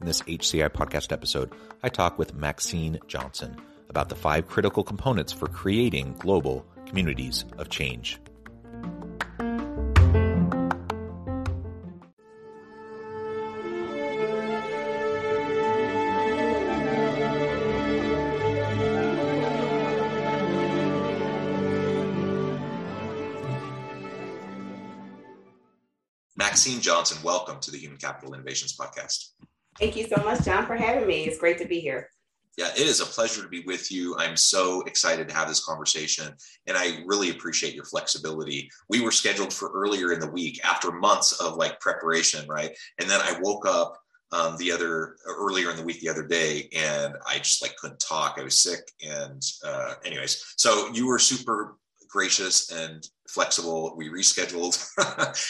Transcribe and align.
In 0.00 0.06
this 0.06 0.22
HCI 0.22 0.70
podcast 0.70 1.12
episode, 1.12 1.52
I 1.82 1.90
talk 1.90 2.18
with 2.18 2.32
Maxine 2.34 2.98
Johnson 3.06 3.60
about 3.90 4.08
the 4.08 4.14
five 4.14 4.48
critical 4.48 4.82
components 4.82 5.30
for 5.30 5.46
creating 5.46 6.14
global 6.18 6.64
communities 6.86 7.44
of 7.58 7.68
change. 7.68 8.18
Maxine 26.36 26.80
Johnson, 26.80 27.18
welcome 27.22 27.60
to 27.60 27.70
the 27.70 27.76
Human 27.76 27.98
Capital 27.98 28.32
Innovations 28.32 28.74
Podcast. 28.74 29.32
Thank 29.80 29.96
you 29.96 30.06
so 30.14 30.22
much, 30.22 30.44
John, 30.44 30.66
for 30.66 30.76
having 30.76 31.06
me. 31.06 31.24
It's 31.24 31.38
great 31.38 31.56
to 31.56 31.64
be 31.64 31.80
here. 31.80 32.10
Yeah, 32.58 32.68
it 32.76 32.86
is 32.86 33.00
a 33.00 33.06
pleasure 33.06 33.42
to 33.42 33.48
be 33.48 33.62
with 33.62 33.90
you. 33.90 34.14
I'm 34.18 34.36
so 34.36 34.82
excited 34.82 35.26
to 35.26 35.34
have 35.34 35.48
this 35.48 35.64
conversation, 35.64 36.34
and 36.66 36.76
I 36.76 36.98
really 37.06 37.30
appreciate 37.30 37.74
your 37.74 37.86
flexibility. 37.86 38.68
We 38.90 39.00
were 39.00 39.10
scheduled 39.10 39.54
for 39.54 39.70
earlier 39.72 40.12
in 40.12 40.20
the 40.20 40.30
week 40.30 40.62
after 40.62 40.92
months 40.92 41.40
of 41.40 41.56
like 41.56 41.80
preparation, 41.80 42.46
right? 42.46 42.76
And 43.00 43.08
then 43.08 43.22
I 43.22 43.40
woke 43.40 43.66
up 43.66 43.98
um, 44.32 44.58
the 44.58 44.70
other 44.70 45.16
earlier 45.26 45.70
in 45.70 45.78
the 45.78 45.82
week 45.82 46.00
the 46.00 46.10
other 46.10 46.26
day, 46.26 46.68
and 46.76 47.14
I 47.26 47.38
just 47.38 47.62
like 47.62 47.74
couldn't 47.76 48.00
talk. 48.00 48.36
I 48.38 48.42
was 48.42 48.58
sick, 48.58 48.80
and 49.02 49.42
uh, 49.64 49.94
anyways, 50.04 50.44
so 50.58 50.92
you 50.92 51.06
were 51.06 51.18
super 51.18 51.76
gracious 52.10 52.70
and 52.72 53.08
flexible. 53.28 53.94
We 53.96 54.08
rescheduled, 54.08 54.76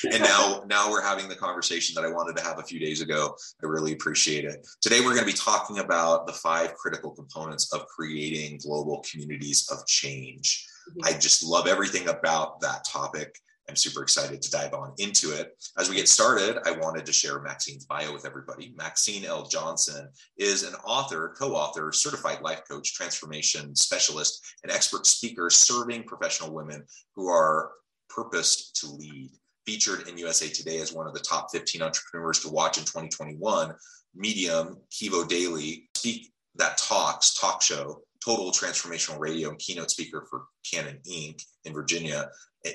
and 0.13 0.23
now 0.23 0.63
now 0.67 0.91
we're 0.91 1.03
having 1.03 1.29
the 1.29 1.35
conversation 1.35 1.95
that 1.95 2.05
I 2.05 2.13
wanted 2.13 2.37
to 2.37 2.43
have 2.43 2.59
a 2.59 2.63
few 2.63 2.79
days 2.79 3.01
ago. 3.01 3.35
I 3.63 3.67
really 3.67 3.93
appreciate 3.93 4.45
it. 4.45 4.67
Today 4.81 5.01
we're 5.01 5.15
going 5.15 5.27
to 5.27 5.33
be 5.33 5.33
talking 5.33 5.79
about 5.79 6.27
the 6.27 6.33
five 6.33 6.75
critical 6.75 7.11
components 7.11 7.73
of 7.73 7.87
creating 7.87 8.61
global 8.63 9.05
communities 9.11 9.69
of 9.73 9.87
change. 9.87 10.67
Mm-hmm. 10.91 11.15
I 11.15 11.19
just 11.19 11.43
love 11.43 11.67
everything 11.67 12.09
about 12.09 12.61
that 12.61 12.85
topic. 12.85 13.35
I'm 13.71 13.77
super 13.77 14.03
excited 14.03 14.43
to 14.43 14.51
dive 14.51 14.75
on 14.75 14.93
into 14.99 15.31
it. 15.31 15.57
As 15.79 15.89
we 15.89 15.95
get 15.95 16.09
started, 16.09 16.59
I 16.67 16.73
wanted 16.73 17.07
to 17.07 17.13
share 17.13 17.41
Maxine's 17.41 17.87
bio 17.87 18.13
with 18.13 18.27
everybody. 18.27 18.75
Maxine 18.77 19.25
L. 19.25 19.47
Johnson 19.47 20.09
is 20.37 20.65
an 20.65 20.75
author, 20.85 21.37
co 21.39 21.55
author, 21.55 21.93
certified 21.93 22.43
life 22.43 22.63
coach, 22.69 22.93
transformation 22.95 23.77
specialist, 23.77 24.45
and 24.65 24.73
expert 24.73 25.07
speaker 25.07 25.51
serving 25.51 26.03
professional 26.03 26.53
women 26.53 26.85
who 27.15 27.29
are 27.29 27.71
purposed 28.09 28.75
to 28.81 28.89
lead. 28.89 29.31
Featured 29.67 30.09
in 30.09 30.19
USA 30.19 30.49
Today 30.49 30.81
as 30.81 30.93
one 30.93 31.07
of 31.07 31.15
the 31.15 31.21
top 31.21 31.53
15 31.53 31.81
entrepreneurs 31.81 32.41
to 32.41 32.49
watch 32.49 32.77
in 32.77 32.83
2021, 32.83 33.73
Medium, 34.17 34.79
Kivo 34.91 35.29
Daily, 35.29 35.89
Speak 35.97 36.33
That 36.57 36.77
Talks 36.77 37.39
talk 37.39 37.63
show, 37.63 38.03
Total 38.25 38.51
Transformational 38.51 39.19
Radio, 39.19 39.51
and 39.51 39.59
keynote 39.59 39.91
speaker 39.91 40.27
for 40.29 40.45
Canon 40.71 41.01
Inc. 41.11 41.43
in 41.65 41.73
Virginia. 41.73 42.31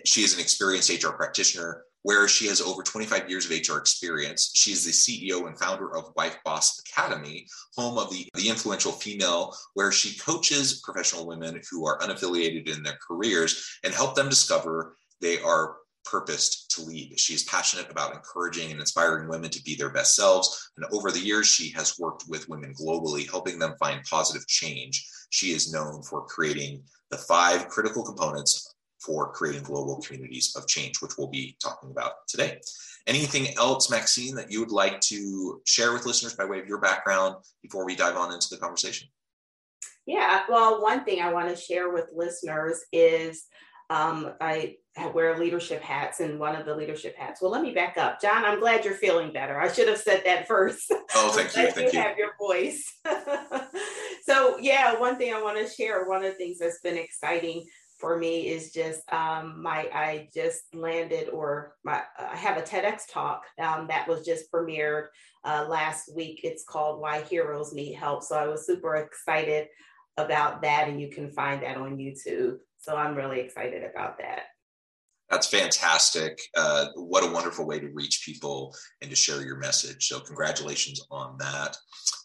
She 0.06 0.22
is 0.22 0.33
an 0.33 0.39
experienced 0.39 0.89
HR 0.89 1.11
practitioner 1.11 1.83
where 2.06 2.28
she 2.28 2.45
has 2.45 2.61
over 2.61 2.83
25 2.83 3.28
years 3.29 3.50
of 3.50 3.51
HR 3.51 3.79
experience. 3.79 4.51
She 4.53 4.72
is 4.72 4.85
the 4.85 4.91
CEO 4.91 5.47
and 5.47 5.57
founder 5.57 5.97
of 5.97 6.13
Wife 6.16 6.38
Boss 6.45 6.79
Academy, 6.79 7.47
home 7.75 7.97
of 7.97 8.11
the, 8.11 8.28
the 8.35 8.47
influential 8.47 8.91
female, 8.91 9.56
where 9.73 9.91
she 9.91 10.16
coaches 10.19 10.81
professional 10.83 11.25
women 11.25 11.59
who 11.72 11.88
are 11.88 11.97
unaffiliated 12.00 12.69
in 12.69 12.83
their 12.83 12.97
careers 13.07 13.79
and 13.83 13.91
help 13.91 14.13
them 14.13 14.29
discover 14.29 14.97
they 15.19 15.39
are 15.39 15.77
purposed 16.06 16.72
to 16.72 16.82
lead. 16.84 17.20
She 17.20 17.34
is 17.34 17.44
passionate 17.44 17.90
about 17.90 18.14
encouraging 18.16 18.72
and 18.72 18.80
inspiring 18.80 19.28
women 19.28 19.50
to 19.50 19.64
be 19.64 19.76
their 19.76 19.90
best 19.90 20.16
selves. 20.16 20.72
And 20.78 20.86
over 20.92 21.12
the 21.12 21.20
years, 21.20 21.48
she 21.48 21.72
has 21.72 21.98
worked 22.00 22.26
with 22.28 22.48
women 22.50 22.74
globally, 22.74 23.30
helping 23.30 23.60
them 23.60 23.76
find 23.80 24.04
positive 24.04 24.48
change. 24.48 25.06
She 25.30 25.48
is 25.48 25.74
known 25.74 26.04
for 26.04 26.26
creating 26.26 26.84
the 27.12 27.18
five 27.18 27.68
critical 27.68 28.04
components 28.04 28.74
for 29.00 29.32
creating 29.32 29.64
global 29.64 30.02
communities 30.02 30.56
of 30.56 30.68
change, 30.68 31.02
which 31.02 31.12
we'll 31.18 31.28
be 31.28 31.56
talking 31.62 31.92
about 31.92 32.14
today. 32.28 32.60
Anything 33.08 33.56
else, 33.58 33.92
Maxine, 33.92 34.36
that 34.36 34.52
you 34.52 34.60
would 34.62 34.72
like 34.72 35.00
to 35.02 35.62
share 35.66 35.94
with 35.94 36.06
listeners 36.06 36.36
by 36.36 36.46
way 36.46 36.60
of 36.60 36.68
your 36.68 36.80
background 36.80 37.36
before 37.62 37.86
we 37.86 37.96
dive 37.96 38.16
on 38.16 38.34
into 38.34 38.48
the 38.50 38.58
conversation? 38.58 39.08
Yeah, 40.08 40.44
well, 40.50 40.82
one 40.82 41.04
thing 41.04 41.22
I 41.22 41.34
want 41.34 41.50
to 41.50 41.56
share 41.56 41.90
with 41.92 42.10
listeners 42.14 42.84
is 42.92 43.46
um, 43.90 44.34
I 44.42 44.78
wear 45.13 45.38
leadership 45.38 45.81
hats, 45.81 46.19
and 46.19 46.39
one 46.39 46.56
of 46.56 46.66
the 46.66 46.75
leadership 46.75 47.16
hats. 47.17 47.41
Well, 47.41 47.51
let 47.51 47.61
me 47.61 47.73
back 47.73 47.97
up, 47.97 48.22
John. 48.22 48.45
I'm 48.45 48.59
glad 48.59 48.85
you're 48.85 48.94
feeling 48.94 49.33
better. 49.33 49.59
I 49.59 49.72
should 49.72 49.88
have 49.88 49.97
said 49.97 50.23
that 50.25 50.47
first. 50.47 50.91
Oh, 51.16 51.31
thank 51.31 51.56
you. 51.56 51.72
Thank 51.72 51.94
you. 51.94 52.00
Have 52.00 52.17
your 52.17 52.31
voice. 52.39 53.00
so, 54.23 54.57
yeah, 54.59 55.00
one 55.00 55.17
thing 55.17 55.33
I 55.33 55.41
want 55.41 55.57
to 55.57 55.72
share. 55.72 56.06
One 56.06 56.23
of 56.23 56.31
the 56.31 56.38
things 56.38 56.59
that's 56.59 56.79
been 56.81 56.97
exciting 56.97 57.66
for 58.00 58.17
me 58.17 58.50
is 58.50 58.72
just 58.72 59.01
um, 59.13 59.61
my 59.61 59.89
I 59.94 60.29
just 60.33 60.63
landed 60.73 61.29
or 61.29 61.75
my 61.83 62.01
I 62.19 62.35
have 62.35 62.57
a 62.57 62.62
TEDx 62.62 63.03
talk 63.09 63.44
um, 63.59 63.88
that 63.88 64.07
was 64.07 64.25
just 64.25 64.51
premiered 64.51 65.07
uh, 65.44 65.66
last 65.69 66.13
week. 66.16 66.41
It's 66.44 66.63
called 66.63 67.01
Why 67.01 67.22
Heroes 67.22 67.73
Need 67.73 67.94
Help. 67.94 68.23
So 68.23 68.35
I 68.35 68.47
was 68.47 68.66
super 68.66 68.95
excited 68.95 69.67
about 70.17 70.62
that, 70.62 70.88
and 70.88 71.00
you 71.01 71.09
can 71.09 71.31
find 71.31 71.62
that 71.63 71.77
on 71.77 71.97
YouTube. 71.97 72.57
So 72.77 72.95
I'm 72.95 73.16
really 73.16 73.39
excited 73.39 73.83
about 73.83 74.17
that. 74.19 74.44
That's 75.30 75.47
fantastic. 75.47 76.40
Uh, 76.56 76.88
what 76.96 77.24
a 77.24 77.31
wonderful 77.31 77.66
way 77.66 77.80
to 77.80 77.90
reach 77.90 78.24
people 78.24 78.75
and 79.02 79.09
to 79.09 79.16
share 79.16 79.41
your 79.41 79.58
message. 79.58 80.08
So, 80.08 80.19
congratulations 80.19 81.02
on 81.09 81.38
that. 81.40 81.75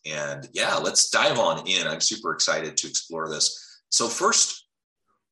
And 0.05 0.49
yeah, 0.53 0.77
let's 0.77 1.09
dive 1.09 1.38
on 1.38 1.66
in. 1.66 1.87
I'm 1.87 2.00
super 2.00 2.33
excited 2.33 2.77
to 2.77 2.88
explore 2.88 3.31
this. 3.31 3.81
So, 3.88 4.06
first, 4.06 4.66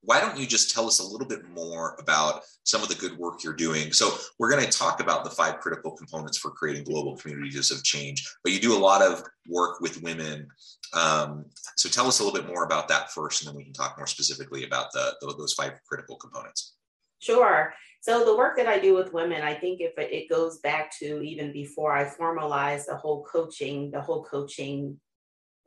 why 0.01 0.21
don't 0.21 0.39
you 0.39 0.47
just 0.47 0.75
tell 0.75 0.87
us 0.87 1.01
a 1.01 1.07
little 1.07 1.27
bit 1.27 1.47
more 1.51 1.97
about 2.01 2.43
some 2.65 2.83
of 2.83 2.89
the 2.89 2.95
good 2.95 3.19
work 3.19 3.45
you're 3.45 3.53
doing? 3.53 3.93
So, 3.93 4.17
we're 4.39 4.51
going 4.51 4.65
to 4.65 4.71
talk 4.71 5.01
about 5.01 5.25
the 5.25 5.31
five 5.31 5.61
critical 5.61 5.91
components 5.91 6.39
for 6.39 6.51
creating 6.51 6.85
global 6.85 7.19
communities 7.19 7.71
of 7.71 7.85
change, 7.85 8.27
but 8.43 8.53
you 8.55 8.61
do 8.61 8.75
a 8.75 8.81
lot 8.81 9.03
of 9.03 9.23
work 9.47 9.81
with 9.83 10.03
women. 10.03 10.49
Um, 10.95 11.45
so, 11.77 11.91
tell 11.91 12.07
us 12.07 12.21
a 12.21 12.25
little 12.25 12.41
bit 12.41 12.49
more 12.49 12.65
about 12.65 12.89
that 12.89 13.13
first, 13.13 13.43
and 13.43 13.51
then 13.51 13.57
we 13.57 13.65
can 13.65 13.75
talk 13.75 13.99
more 13.99 14.07
specifically 14.07 14.65
about 14.65 14.91
the, 14.93 15.13
those 15.21 15.53
five 15.53 15.79
critical 15.87 16.17
components. 16.17 16.78
Sure. 17.19 17.75
So, 18.01 18.25
the 18.25 18.37
work 18.37 18.57
that 18.57 18.69
I 18.69 18.79
do 18.79 18.95
with 18.95 19.13
women, 19.13 19.43
I 19.43 19.55
think 19.55 19.81
if 19.81 19.93
it, 19.99 20.29
goes 20.29 20.59
back 20.59 20.97
to 20.99 21.21
even 21.23 21.53
before 21.53 21.93
I 21.93 22.05
formalized 22.05 22.89
the 22.89 22.97
whole 22.97 23.25
coaching, 23.25 23.91
the 23.91 24.01
whole 24.01 24.25
coaching 24.25 24.99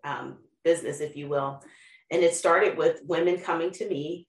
um, 0.03 0.37
business, 0.63 1.01
if 1.01 1.15
you 1.15 1.27
will 1.27 1.61
and 2.11 2.21
it 2.21 2.35
started 2.35 2.77
with 2.77 3.01
women 3.05 3.39
coming 3.39 3.71
to 3.71 3.87
me 3.87 4.27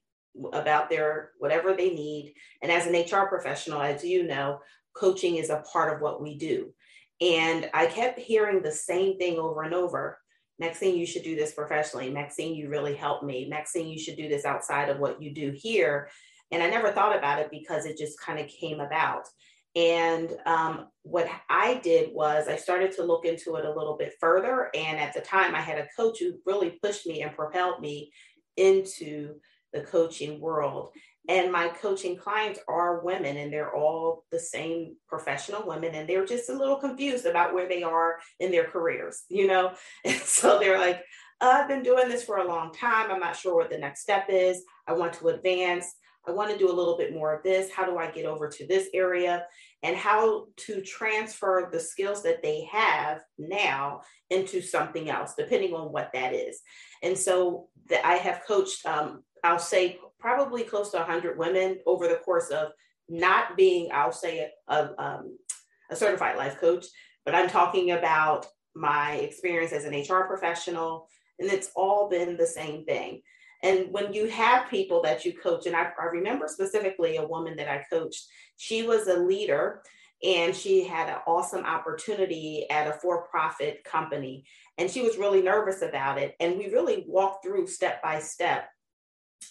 about 0.53 0.89
their 0.89 1.31
whatever 1.37 1.73
they 1.73 1.93
need. 1.93 2.33
And 2.61 2.71
as 2.71 2.87
an 2.87 2.95
HR 2.95 3.27
professional, 3.27 3.81
as 3.81 4.03
you 4.03 4.23
know, 4.23 4.59
coaching 4.95 5.35
is 5.35 5.49
a 5.49 5.63
part 5.71 5.93
of 5.93 6.01
what 6.01 6.21
we 6.21 6.37
do. 6.37 6.73
And 7.21 7.69
I 7.73 7.85
kept 7.85 8.17
hearing 8.17 8.61
the 8.61 8.71
same 8.71 9.17
thing 9.17 9.37
over 9.37 9.63
and 9.63 9.73
over. 9.73 10.17
Maxine, 10.59 10.95
you 10.95 11.05
should 11.05 11.23
do 11.23 11.35
this 11.35 11.53
professionally. 11.53 12.09
Maxine, 12.09 12.55
you 12.55 12.69
really 12.69 12.95
helped 12.95 13.23
me. 13.23 13.47
Maxine, 13.49 13.87
you 13.87 13.99
should 13.99 14.15
do 14.15 14.29
this 14.29 14.45
outside 14.45 14.89
of 14.89 14.99
what 14.99 15.21
you 15.21 15.33
do 15.33 15.51
here. 15.51 16.09
And 16.51 16.61
I 16.61 16.69
never 16.69 16.91
thought 16.91 17.17
about 17.17 17.39
it 17.39 17.49
because 17.49 17.85
it 17.85 17.97
just 17.97 18.19
kind 18.19 18.39
of 18.39 18.47
came 18.47 18.79
about. 18.79 19.27
And 19.75 20.37
um, 20.45 20.87
what 21.01 21.27
I 21.49 21.75
did 21.83 22.13
was 22.13 22.47
I 22.47 22.57
started 22.57 22.91
to 22.93 23.03
look 23.03 23.25
into 23.25 23.55
it 23.55 23.65
a 23.65 23.73
little 23.73 23.97
bit 23.97 24.13
further. 24.19 24.69
And 24.75 24.99
at 24.99 25.13
the 25.13 25.21
time, 25.21 25.55
I 25.55 25.61
had 25.61 25.79
a 25.79 25.87
coach 25.97 26.19
who 26.19 26.39
really 26.45 26.77
pushed 26.81 27.07
me 27.07 27.23
and 27.23 27.35
propelled 27.35 27.81
me 27.81 28.11
into 28.55 29.35
the 29.73 29.81
coaching 29.81 30.39
world. 30.39 30.91
And 31.29 31.51
my 31.51 31.69
coaching 31.69 32.17
clients 32.17 32.59
are 32.67 33.03
women, 33.03 33.37
and 33.37 33.51
they're 33.51 33.73
all 33.73 34.25
the 34.29 34.39
same 34.39 34.97
professional 35.07 35.65
women, 35.65 35.95
and 35.95 36.07
they're 36.07 36.25
just 36.25 36.49
a 36.49 36.57
little 36.57 36.75
confused 36.75 37.25
about 37.25 37.53
where 37.53 37.67
they 37.67 37.81
are 37.81 38.19
in 38.41 38.51
their 38.51 38.65
careers, 38.65 39.23
you 39.29 39.47
know? 39.47 39.73
And 40.05 40.19
so 40.19 40.59
they're 40.59 40.79
like, 40.79 41.01
I've 41.39 41.69
been 41.69 41.81
doing 41.81 42.09
this 42.09 42.23
for 42.23 42.37
a 42.37 42.47
long 42.47 42.73
time. 42.73 43.09
I'm 43.09 43.19
not 43.19 43.37
sure 43.37 43.55
what 43.55 43.69
the 43.69 43.77
next 43.77 44.01
step 44.01 44.25
is. 44.29 44.63
I 44.85 44.93
want 44.93 45.13
to 45.13 45.29
advance. 45.29 45.93
I 46.27 46.31
want 46.31 46.51
to 46.51 46.57
do 46.57 46.71
a 46.71 46.73
little 46.73 46.97
bit 46.97 47.13
more 47.13 47.35
of 47.35 47.43
this. 47.43 47.71
How 47.71 47.85
do 47.85 47.97
I 47.97 48.09
get 48.09 48.25
over 48.25 48.47
to 48.47 48.67
this 48.67 48.87
area? 48.93 49.45
And 49.81 49.95
how 49.95 50.47
to 50.57 50.81
transfer 50.81 51.69
the 51.71 51.79
skills 51.79 52.23
that 52.23 52.41
they 52.41 52.67
have 52.71 53.21
now 53.37 54.01
into 54.29 54.61
something 54.61 55.09
else, 55.09 55.33
depending 55.37 55.73
on 55.73 55.91
what 55.91 56.11
that 56.13 56.33
is. 56.33 56.61
And 57.01 57.17
so 57.17 57.67
that 57.89 58.05
I 58.05 58.15
have 58.15 58.43
coached, 58.47 58.85
um, 58.85 59.23
I'll 59.43 59.59
say 59.59 59.99
probably 60.19 60.63
close 60.63 60.91
to 60.91 60.97
100 60.97 61.37
women 61.37 61.79
over 61.85 62.07
the 62.07 62.21
course 62.23 62.49
of 62.49 62.69
not 63.09 63.57
being, 63.57 63.89
I'll 63.91 64.13
say, 64.13 64.49
a, 64.69 64.89
um, 64.97 65.37
a 65.91 65.95
certified 65.95 66.37
life 66.37 66.59
coach, 66.59 66.85
but 67.25 67.35
I'm 67.35 67.49
talking 67.49 67.91
about 67.91 68.47
my 68.75 69.15
experience 69.15 69.73
as 69.73 69.85
an 69.85 69.93
HR 69.93 70.25
professional, 70.25 71.07
and 71.39 71.51
it's 71.51 71.71
all 71.75 72.09
been 72.09 72.37
the 72.37 72.47
same 72.47 72.85
thing. 72.85 73.21
And 73.63 73.87
when 73.91 74.13
you 74.13 74.27
have 74.27 74.69
people 74.69 75.01
that 75.03 75.25
you 75.25 75.33
coach, 75.33 75.65
and 75.65 75.75
I, 75.75 75.89
I 75.99 76.05
remember 76.05 76.47
specifically 76.47 77.15
a 77.15 77.25
woman 77.25 77.55
that 77.55 77.69
I 77.69 77.85
coached, 77.89 78.25
she 78.57 78.83
was 78.83 79.07
a 79.07 79.17
leader 79.17 79.81
and 80.23 80.55
she 80.55 80.85
had 80.85 81.09
an 81.09 81.17
awesome 81.25 81.65
opportunity 81.65 82.65
at 82.69 82.87
a 82.87 82.93
for 82.93 83.23
profit 83.27 83.83
company. 83.83 84.45
And 84.77 84.89
she 84.89 85.01
was 85.01 85.17
really 85.17 85.41
nervous 85.41 85.81
about 85.81 86.17
it. 86.17 86.35
And 86.39 86.57
we 86.57 86.67
really 86.67 87.05
walked 87.07 87.45
through 87.45 87.67
step 87.67 88.01
by 88.03 88.19
step 88.19 88.67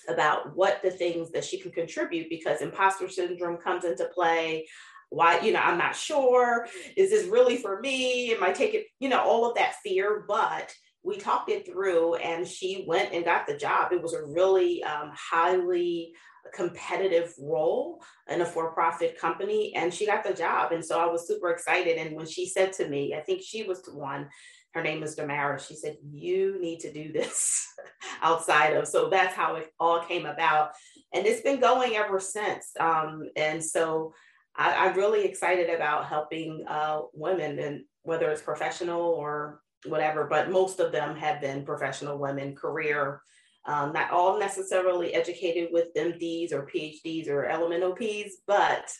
about 0.08 0.56
what 0.56 0.80
the 0.82 0.90
things 0.90 1.30
that 1.32 1.44
she 1.44 1.58
can 1.58 1.70
contribute 1.70 2.28
because 2.30 2.60
imposter 2.60 3.08
syndrome 3.08 3.58
comes 3.58 3.84
into 3.84 4.06
play 4.14 4.66
why 5.10 5.38
you 5.40 5.52
know 5.52 5.60
i'm 5.60 5.76
not 5.76 5.94
sure 5.94 6.66
is 6.96 7.10
this 7.10 7.26
really 7.26 7.58
for 7.58 7.80
me 7.80 8.32
am 8.32 8.42
i 8.42 8.50
taking 8.50 8.82
you 8.98 9.08
know 9.10 9.20
all 9.20 9.48
of 9.48 9.54
that 9.54 9.74
fear 9.84 10.24
but 10.26 10.74
we 11.04 11.16
talked 11.16 11.50
it 11.50 11.66
through 11.66 12.14
and 12.16 12.46
she 12.46 12.84
went 12.86 13.12
and 13.12 13.24
got 13.24 13.46
the 13.46 13.56
job. 13.56 13.92
It 13.92 14.02
was 14.02 14.14
a 14.14 14.24
really 14.24 14.82
um, 14.84 15.10
highly 15.14 16.12
competitive 16.54 17.32
role 17.40 18.02
in 18.28 18.40
a 18.40 18.46
for-profit 18.46 19.18
company 19.18 19.72
and 19.74 19.92
she 19.92 20.06
got 20.06 20.24
the 20.24 20.34
job. 20.34 20.72
And 20.72 20.84
so 20.84 21.00
I 21.00 21.06
was 21.06 21.26
super 21.26 21.50
excited. 21.50 21.98
And 21.98 22.16
when 22.16 22.26
she 22.26 22.46
said 22.46 22.72
to 22.74 22.88
me, 22.88 23.14
I 23.14 23.20
think 23.20 23.42
she 23.42 23.64
was 23.64 23.82
the 23.82 23.94
one, 23.94 24.28
her 24.74 24.82
name 24.82 25.02
is 25.02 25.16
Damara, 25.16 25.64
she 25.66 25.74
said, 25.74 25.96
you 26.12 26.60
need 26.60 26.80
to 26.80 26.92
do 26.92 27.12
this 27.12 27.66
outside 28.22 28.76
of. 28.76 28.86
So 28.86 29.08
that's 29.08 29.34
how 29.34 29.56
it 29.56 29.72
all 29.80 30.00
came 30.04 30.26
about. 30.26 30.70
And 31.12 31.26
it's 31.26 31.42
been 31.42 31.60
going 31.60 31.96
ever 31.96 32.20
since. 32.20 32.70
Um, 32.78 33.28
and 33.36 33.62
so 33.62 34.14
I, 34.56 34.88
am 34.88 34.96
really 34.96 35.24
excited 35.24 35.70
about 35.70 36.06
helping 36.06 36.64
uh, 36.68 37.00
women 37.12 37.58
and 37.58 37.84
whether 38.02 38.30
it's 38.30 38.42
professional 38.42 39.00
or 39.00 39.61
whatever, 39.86 40.24
but 40.24 40.50
most 40.50 40.80
of 40.80 40.92
them 40.92 41.16
have 41.16 41.40
been 41.40 41.64
professional 41.64 42.18
women, 42.18 42.54
career, 42.54 43.20
um, 43.64 43.92
not 43.92 44.10
all 44.10 44.38
necessarily 44.38 45.14
educated 45.14 45.68
with 45.72 45.94
MDs 45.94 46.52
or 46.52 46.66
PhDs 46.66 47.28
or 47.28 47.48
LMNOPs, 47.48 48.30
but 48.46 48.90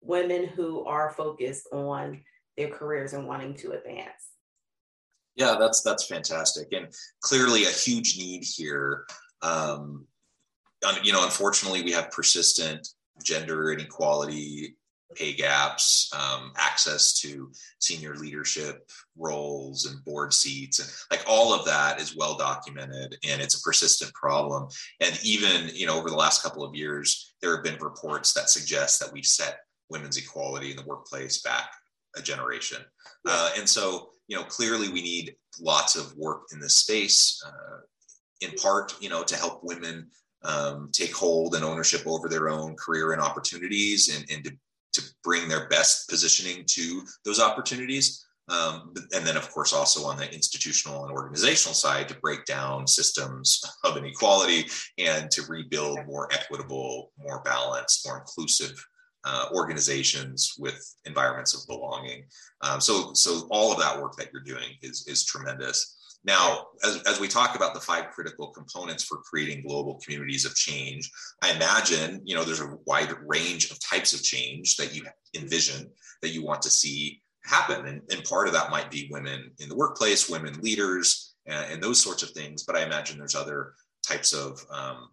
women 0.00 0.46
who 0.46 0.84
are 0.84 1.10
focused 1.10 1.68
on 1.72 2.22
their 2.56 2.68
careers 2.68 3.12
and 3.12 3.26
wanting 3.26 3.54
to 3.54 3.72
advance. 3.72 4.32
Yeah, 5.34 5.56
that's 5.58 5.82
that's 5.82 6.06
fantastic, 6.06 6.72
and 6.72 6.88
clearly 7.20 7.64
a 7.64 7.70
huge 7.70 8.18
need 8.18 8.44
here. 8.44 9.06
Um, 9.40 10.06
you 11.02 11.12
know, 11.12 11.24
unfortunately, 11.24 11.82
we 11.82 11.92
have 11.92 12.10
persistent 12.10 12.88
gender 13.22 13.72
inequality 13.72 14.76
pay 15.16 15.32
gaps, 15.32 16.10
um, 16.14 16.52
access 16.56 17.18
to 17.20 17.50
senior 17.78 18.14
leadership 18.16 18.88
roles 19.16 19.86
and 19.86 20.04
board 20.04 20.32
seats, 20.32 20.78
and 20.78 20.88
like 21.10 21.26
all 21.28 21.52
of 21.52 21.64
that 21.66 22.00
is 22.00 22.16
well 22.16 22.36
documented, 22.36 23.16
and 23.28 23.40
it's 23.40 23.58
a 23.58 23.62
persistent 23.62 24.12
problem. 24.14 24.68
And 25.00 25.18
even 25.22 25.70
you 25.74 25.86
know 25.86 25.98
over 25.98 26.10
the 26.10 26.16
last 26.16 26.42
couple 26.42 26.64
of 26.64 26.74
years, 26.74 27.34
there 27.40 27.54
have 27.54 27.64
been 27.64 27.78
reports 27.80 28.32
that 28.34 28.50
suggest 28.50 29.00
that 29.00 29.12
we've 29.12 29.26
set 29.26 29.60
women's 29.90 30.18
equality 30.18 30.70
in 30.70 30.76
the 30.76 30.86
workplace 30.86 31.40
back 31.42 31.70
a 32.16 32.22
generation. 32.22 32.78
Uh, 33.26 33.50
and 33.56 33.68
so 33.68 34.10
you 34.26 34.36
know 34.36 34.44
clearly 34.44 34.88
we 34.88 35.02
need 35.02 35.34
lots 35.60 35.96
of 35.96 36.14
work 36.16 36.42
in 36.52 36.60
this 36.60 36.76
space. 36.76 37.42
Uh, 37.46 37.78
in 38.40 38.52
part, 38.52 38.94
you 39.00 39.08
know, 39.08 39.24
to 39.24 39.36
help 39.36 39.60
women 39.64 40.08
um, 40.44 40.90
take 40.92 41.14
hold 41.14 41.54
and 41.54 41.64
ownership 41.64 42.02
over 42.06 42.28
their 42.28 42.48
own 42.48 42.76
career 42.76 43.12
and 43.12 43.20
opportunities 43.20 44.14
and, 44.14 44.30
and 44.30 44.44
to 44.44 44.56
to 44.98 45.10
bring 45.22 45.48
their 45.48 45.68
best 45.68 46.08
positioning 46.08 46.64
to 46.66 47.02
those 47.24 47.40
opportunities. 47.40 48.24
Um, 48.48 48.94
and 49.14 49.26
then, 49.26 49.36
of 49.36 49.50
course, 49.50 49.74
also 49.74 50.06
on 50.06 50.16
the 50.16 50.32
institutional 50.32 51.04
and 51.04 51.12
organizational 51.12 51.74
side, 51.74 52.08
to 52.08 52.20
break 52.20 52.46
down 52.46 52.86
systems 52.86 53.62
of 53.84 53.96
inequality 53.96 54.70
and 54.96 55.30
to 55.30 55.42
rebuild 55.48 55.98
more 56.06 56.28
equitable, 56.32 57.12
more 57.18 57.42
balanced, 57.44 58.06
more 58.06 58.18
inclusive 58.18 58.72
uh, 59.24 59.48
organizations 59.54 60.54
with 60.58 60.78
environments 61.04 61.54
of 61.54 61.66
belonging. 61.66 62.24
Um, 62.62 62.80
so, 62.80 63.12
so 63.12 63.46
all 63.50 63.70
of 63.70 63.78
that 63.80 64.00
work 64.00 64.16
that 64.16 64.30
you're 64.32 64.42
doing 64.42 64.76
is 64.80 65.06
is 65.06 65.26
tremendous. 65.26 65.97
Now, 66.24 66.66
as, 66.84 67.02
as 67.06 67.20
we 67.20 67.28
talk 67.28 67.54
about 67.54 67.74
the 67.74 67.80
five 67.80 68.10
critical 68.10 68.48
components 68.48 69.04
for 69.04 69.18
creating 69.18 69.62
global 69.66 70.00
communities 70.04 70.44
of 70.44 70.54
change, 70.54 71.10
I 71.42 71.52
imagine, 71.52 72.20
you 72.24 72.34
know, 72.34 72.44
there's 72.44 72.60
a 72.60 72.76
wide 72.86 73.14
range 73.24 73.70
of 73.70 73.78
types 73.80 74.12
of 74.12 74.22
change 74.22 74.76
that 74.76 74.94
you 74.94 75.04
envision 75.34 75.90
that 76.22 76.30
you 76.30 76.44
want 76.44 76.62
to 76.62 76.70
see 76.70 77.22
happen. 77.44 77.86
And, 77.86 78.02
and 78.10 78.24
part 78.24 78.48
of 78.48 78.54
that 78.54 78.70
might 78.70 78.90
be 78.90 79.08
women 79.10 79.52
in 79.58 79.68
the 79.68 79.76
workplace, 79.76 80.28
women 80.28 80.60
leaders, 80.60 81.34
and, 81.46 81.72
and 81.72 81.82
those 81.82 82.00
sorts 82.00 82.22
of 82.22 82.30
things. 82.30 82.64
But 82.64 82.76
I 82.76 82.82
imagine 82.82 83.16
there's 83.16 83.34
other 83.34 83.72
types 84.06 84.32
of 84.32 84.64
um, 84.70 85.08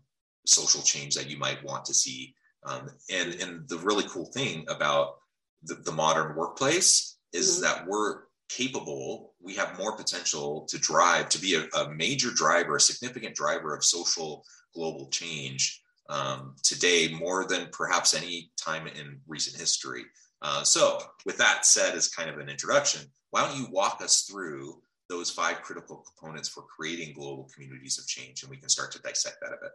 social 0.46 0.82
change 0.82 1.16
that 1.16 1.30
you 1.30 1.38
might 1.38 1.64
want 1.64 1.86
to 1.86 1.94
see. 1.94 2.34
Um, 2.66 2.90
and, 3.12 3.36
and 3.36 3.70
the 3.70 3.78
really 3.78 4.06
cool 4.10 4.26
thing 4.26 4.66
about 4.68 5.16
the, 5.64 5.76
the 5.76 5.92
modern 5.92 6.36
workplace 6.36 7.18
is 7.32 7.54
mm-hmm. 7.54 7.64
that 7.64 7.88
we're 7.88 8.24
capable, 8.50 9.34
we 9.42 9.56
have 9.56 9.78
more 9.78 9.96
potential 9.96 10.66
to 10.70 10.78
drive, 10.78 11.30
to 11.30 11.40
be 11.40 11.56
a, 11.56 11.78
a 11.78 11.90
major 11.94 12.32
driver, 12.32 12.76
a 12.76 12.82
significant 12.82 13.36
driver 13.36 13.76
of 13.76 13.84
social 13.84 14.44
global 14.74 15.10
change 15.10 15.82
um, 16.10 16.56
today 16.64 17.12
more 17.12 17.46
than 17.48 17.68
perhaps 17.72 18.14
any 18.14 18.52
time 18.58 18.88
in 18.88 19.20
recent 19.28 19.60
history. 19.60 20.04
Uh, 20.42 20.64
so, 20.64 21.00
with 21.26 21.38
that 21.38 21.66
said, 21.66 21.96
as 21.96 22.08
kind 22.08 22.30
of 22.30 22.38
an 22.38 22.50
introduction, 22.50 23.02
why 23.32 23.42
don't 23.42 23.58
you 23.58 23.68
walk 23.72 24.02
us 24.02 24.24
through 24.24 24.82
those 25.10 25.30
five 25.30 25.62
critical 25.62 26.04
components 26.06 26.50
for 26.50 26.64
creating 26.64 27.14
global 27.14 27.50
communities 27.54 27.98
of 27.98 28.08
change, 28.08 28.44
and 28.44 28.50
we 28.50 28.58
can 28.58 28.70
start 28.70 28.92
to 28.92 29.02
dissect 29.02 29.38
that 29.42 29.54
a 29.54 29.58
bit. 29.62 29.72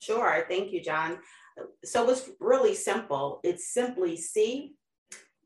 Sure. 0.00 0.44
Thank 0.48 0.72
you, 0.72 0.82
John. 0.82 1.18
So 1.84 2.08
it's 2.10 2.30
really 2.40 2.74
simple. 2.74 3.40
It's 3.42 3.72
simply 3.72 4.16
see, 4.16 4.74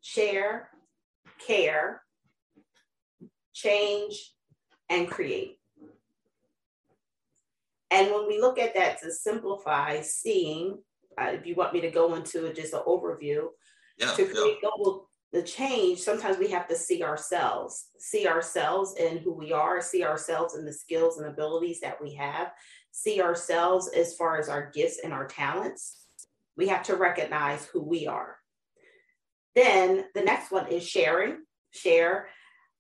share, 0.03 0.69
care, 1.45 2.03
change, 3.61 4.33
and 4.89 5.09
create. 5.09 5.59
And 7.91 8.13
when 8.13 8.27
we 8.27 8.41
look 8.41 8.59
at 8.59 8.75
that 8.75 9.01
to 9.01 9.11
simplify 9.11 10.01
seeing, 10.01 10.79
uh, 11.21 11.31
if 11.33 11.47
you 11.47 11.55
want 11.55 11.73
me 11.73 11.81
to 11.81 11.91
go 11.91 12.15
into 12.15 12.53
just 12.53 12.73
an 12.73 12.83
overview, 12.87 13.49
yeah, 13.99 14.13
to 14.13 14.25
create 14.25 14.59
yeah. 14.63 14.69
global 14.69 15.11
the 15.33 15.43
change, 15.43 16.01
sometimes 16.01 16.39
we 16.39 16.49
have 16.49 16.67
to 16.67 16.75
see 16.75 17.05
ourselves, 17.05 17.91
see 17.99 18.27
ourselves 18.27 18.97
in 18.97 19.19
who 19.19 19.33
we 19.33 19.53
are, 19.53 19.81
see 19.81 20.03
ourselves 20.03 20.57
in 20.57 20.65
the 20.65 20.73
skills 20.73 21.19
and 21.19 21.29
abilities 21.29 21.81
that 21.81 22.03
we 22.03 22.15
have, 22.15 22.51
see 22.91 23.23
ourselves 23.23 23.89
as 23.89 24.15
far 24.15 24.39
as 24.39 24.49
our 24.49 24.71
gifts 24.75 24.99
and 25.05 25.13
our 25.13 25.27
talents. 25.27 26.05
We 26.57 26.67
have 26.69 26.83
to 26.85 26.97
recognize 26.97 27.65
who 27.67 27.81
we 27.81 28.09
are. 28.09 28.39
Then 29.55 30.07
the 30.15 30.23
next 30.23 30.51
one 30.51 30.67
is 30.67 30.87
sharing, 30.87 31.39
share 31.71 32.29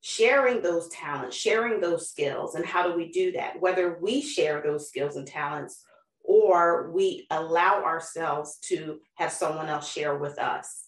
sharing 0.00 0.62
those 0.62 0.88
talents, 0.88 1.36
sharing 1.36 1.80
those 1.80 2.08
skills. 2.08 2.54
And 2.54 2.64
how 2.64 2.88
do 2.88 2.96
we 2.96 3.10
do 3.10 3.32
that? 3.32 3.60
Whether 3.60 3.98
we 4.00 4.22
share 4.22 4.62
those 4.62 4.88
skills 4.88 5.16
and 5.16 5.26
talents 5.26 5.82
or 6.24 6.90
we 6.92 7.26
allow 7.30 7.82
ourselves 7.82 8.58
to 8.62 9.00
have 9.16 9.32
someone 9.32 9.68
else 9.68 9.90
share 9.90 10.16
with 10.16 10.38
us. 10.38 10.86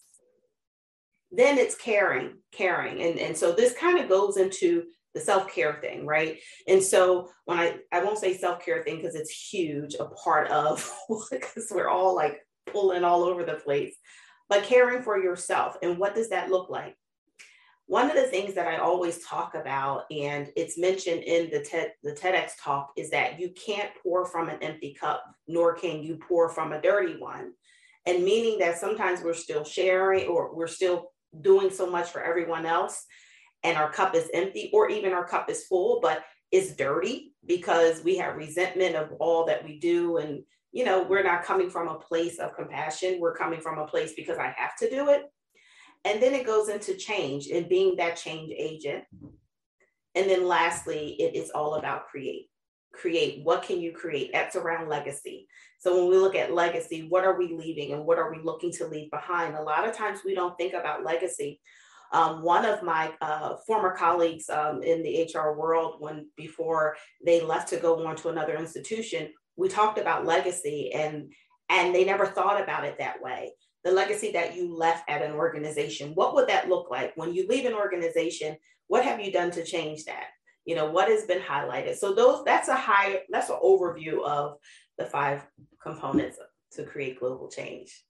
Then 1.31 1.57
it's 1.57 1.75
caring, 1.75 2.37
caring. 2.51 3.01
And, 3.01 3.19
and 3.19 3.35
so 3.35 3.51
this 3.51 3.73
kind 3.73 3.99
of 3.99 4.09
goes 4.09 4.37
into 4.37 4.83
the 5.13 5.19
self-care 5.19 5.79
thing, 5.81 6.05
right? 6.05 6.39
And 6.67 6.81
so 6.81 7.29
when 7.45 7.59
I, 7.59 7.77
I 7.91 8.03
won't 8.03 8.19
say 8.19 8.35
self-care 8.35 8.83
thing 8.83 8.97
because 8.97 9.15
it's 9.15 9.31
huge, 9.31 9.95
a 9.95 10.05
part 10.05 10.49
of 10.49 10.91
because 11.31 11.71
we're 11.71 11.89
all 11.89 12.15
like 12.15 12.39
pulling 12.65 13.03
all 13.03 13.23
over 13.23 13.43
the 13.43 13.55
place. 13.55 13.95
but 14.49 14.63
caring 14.63 15.01
for 15.03 15.17
yourself. 15.17 15.77
And 15.81 15.97
what 15.97 16.15
does 16.15 16.29
that 16.29 16.49
look 16.49 16.69
like? 16.69 16.95
One 17.87 18.09
of 18.09 18.15
the 18.15 18.23
things 18.23 18.53
that 18.55 18.67
I 18.67 18.77
always 18.77 19.25
talk 19.25 19.55
about, 19.55 20.05
and 20.09 20.51
it's 20.55 20.77
mentioned 20.77 21.23
in 21.23 21.49
the 21.49 21.59
TED, 21.59 21.93
the 22.01 22.13
TEDx 22.13 22.51
talk, 22.59 22.91
is 22.95 23.09
that 23.09 23.39
you 23.39 23.53
can't 23.53 23.91
pour 24.01 24.25
from 24.25 24.49
an 24.49 24.57
empty 24.61 24.95
cup, 24.99 25.23
nor 25.47 25.75
can 25.75 26.01
you 26.01 26.17
pour 26.27 26.49
from 26.49 26.71
a 26.71 26.81
dirty 26.81 27.17
one. 27.17 27.51
And 28.05 28.23
meaning 28.23 28.57
that 28.59 28.77
sometimes 28.77 29.21
we're 29.21 29.33
still 29.33 29.63
sharing 29.63 30.27
or 30.27 30.55
we're 30.55 30.67
still 30.67 31.11
doing 31.41 31.69
so 31.69 31.89
much 31.89 32.09
for 32.09 32.23
everyone 32.23 32.65
else, 32.65 33.05
and 33.63 33.77
our 33.77 33.91
cup 33.91 34.15
is 34.15 34.29
empty, 34.33 34.69
or 34.73 34.89
even 34.89 35.13
our 35.13 35.27
cup 35.27 35.49
is 35.49 35.65
full, 35.65 35.99
but 36.01 36.23
it's 36.51 36.75
dirty 36.75 37.33
because 37.45 38.03
we 38.03 38.17
have 38.17 38.35
resentment 38.35 38.95
of 38.95 39.11
all 39.19 39.45
that 39.45 39.63
we 39.63 39.79
do 39.79 40.17
and 40.17 40.43
you 40.73 40.83
know, 40.83 41.03
we're 41.03 41.23
not 41.23 41.43
coming 41.43 41.69
from 41.69 41.87
a 41.87 41.99
place 41.99 42.39
of 42.39 42.55
compassion. 42.55 43.19
We're 43.19 43.35
coming 43.35 43.61
from 43.61 43.77
a 43.77 43.85
place 43.85 44.13
because 44.15 44.39
I 44.39 44.53
have 44.57 44.75
to 44.77 44.89
do 44.89 45.09
it. 45.09 45.21
And 46.05 46.21
then 46.21 46.33
it 46.33 46.45
goes 46.45 46.69
into 46.69 46.95
change 46.95 47.47
and 47.47 47.69
being 47.69 47.95
that 47.95 48.17
change 48.17 48.53
agent. 48.57 49.05
And 50.15 50.29
then 50.29 50.47
lastly, 50.47 51.15
it 51.19 51.35
is 51.35 51.49
all 51.51 51.75
about 51.75 52.07
create. 52.07 52.49
Create. 52.93 53.43
What 53.43 53.63
can 53.63 53.79
you 53.79 53.93
create? 53.93 54.31
That's 54.33 54.55
around 54.55 54.89
legacy. 54.89 55.47
So 55.79 55.97
when 55.97 56.09
we 56.09 56.17
look 56.17 56.35
at 56.35 56.53
legacy, 56.53 57.07
what 57.09 57.23
are 57.23 57.37
we 57.37 57.53
leaving 57.53 57.93
and 57.93 58.05
what 58.05 58.19
are 58.19 58.31
we 58.31 58.39
looking 58.43 58.71
to 58.73 58.87
leave 58.87 59.09
behind? 59.11 59.55
A 59.55 59.61
lot 59.61 59.87
of 59.87 59.95
times 59.95 60.19
we 60.23 60.35
don't 60.35 60.57
think 60.57 60.73
about 60.73 61.03
legacy. 61.03 61.59
Um, 62.11 62.43
one 62.43 62.63
of 62.63 62.83
my 62.83 63.11
uh, 63.21 63.55
former 63.65 63.95
colleagues 63.95 64.47
um, 64.49 64.83
in 64.83 65.01
the 65.01 65.23
HR 65.33 65.57
world, 65.57 65.95
when 65.99 66.27
before 66.37 66.95
they 67.25 67.41
left 67.41 67.69
to 67.69 67.77
go 67.77 68.05
on 68.05 68.15
to 68.17 68.29
another 68.29 68.55
institution, 68.55 69.29
we 69.55 69.67
talked 69.67 69.97
about 69.97 70.25
legacy 70.25 70.91
and 70.93 71.31
and 71.69 71.95
they 71.95 72.03
never 72.03 72.25
thought 72.25 72.61
about 72.61 72.83
it 72.83 72.97
that 72.99 73.21
way 73.21 73.53
the 73.83 73.91
legacy 73.91 74.31
that 74.31 74.55
you 74.55 74.75
left 74.75 75.09
at 75.09 75.21
an 75.21 75.33
organization 75.33 76.11
what 76.15 76.33
would 76.33 76.47
that 76.47 76.69
look 76.69 76.89
like? 76.89 77.13
When 77.15 77.33
you 77.33 77.47
leave 77.47 77.65
an 77.65 77.73
organization 77.73 78.57
what 78.87 79.05
have 79.05 79.19
you 79.19 79.31
done 79.31 79.51
to 79.51 79.63
change 79.63 80.05
that? 80.05 80.27
You 80.65 80.75
know 80.75 80.89
what 80.89 81.09
has 81.09 81.25
been 81.25 81.41
highlighted? 81.41 81.95
So 81.95 82.13
those 82.13 82.43
that's 82.45 82.67
a 82.67 82.75
high 82.75 83.21
that's 83.29 83.49
an 83.49 83.57
overview 83.63 84.23
of 84.25 84.57
the 84.97 85.05
five 85.05 85.45
components 85.81 86.37
to 86.73 86.83
create 86.83 87.19
global 87.19 87.49
change. 87.49 88.03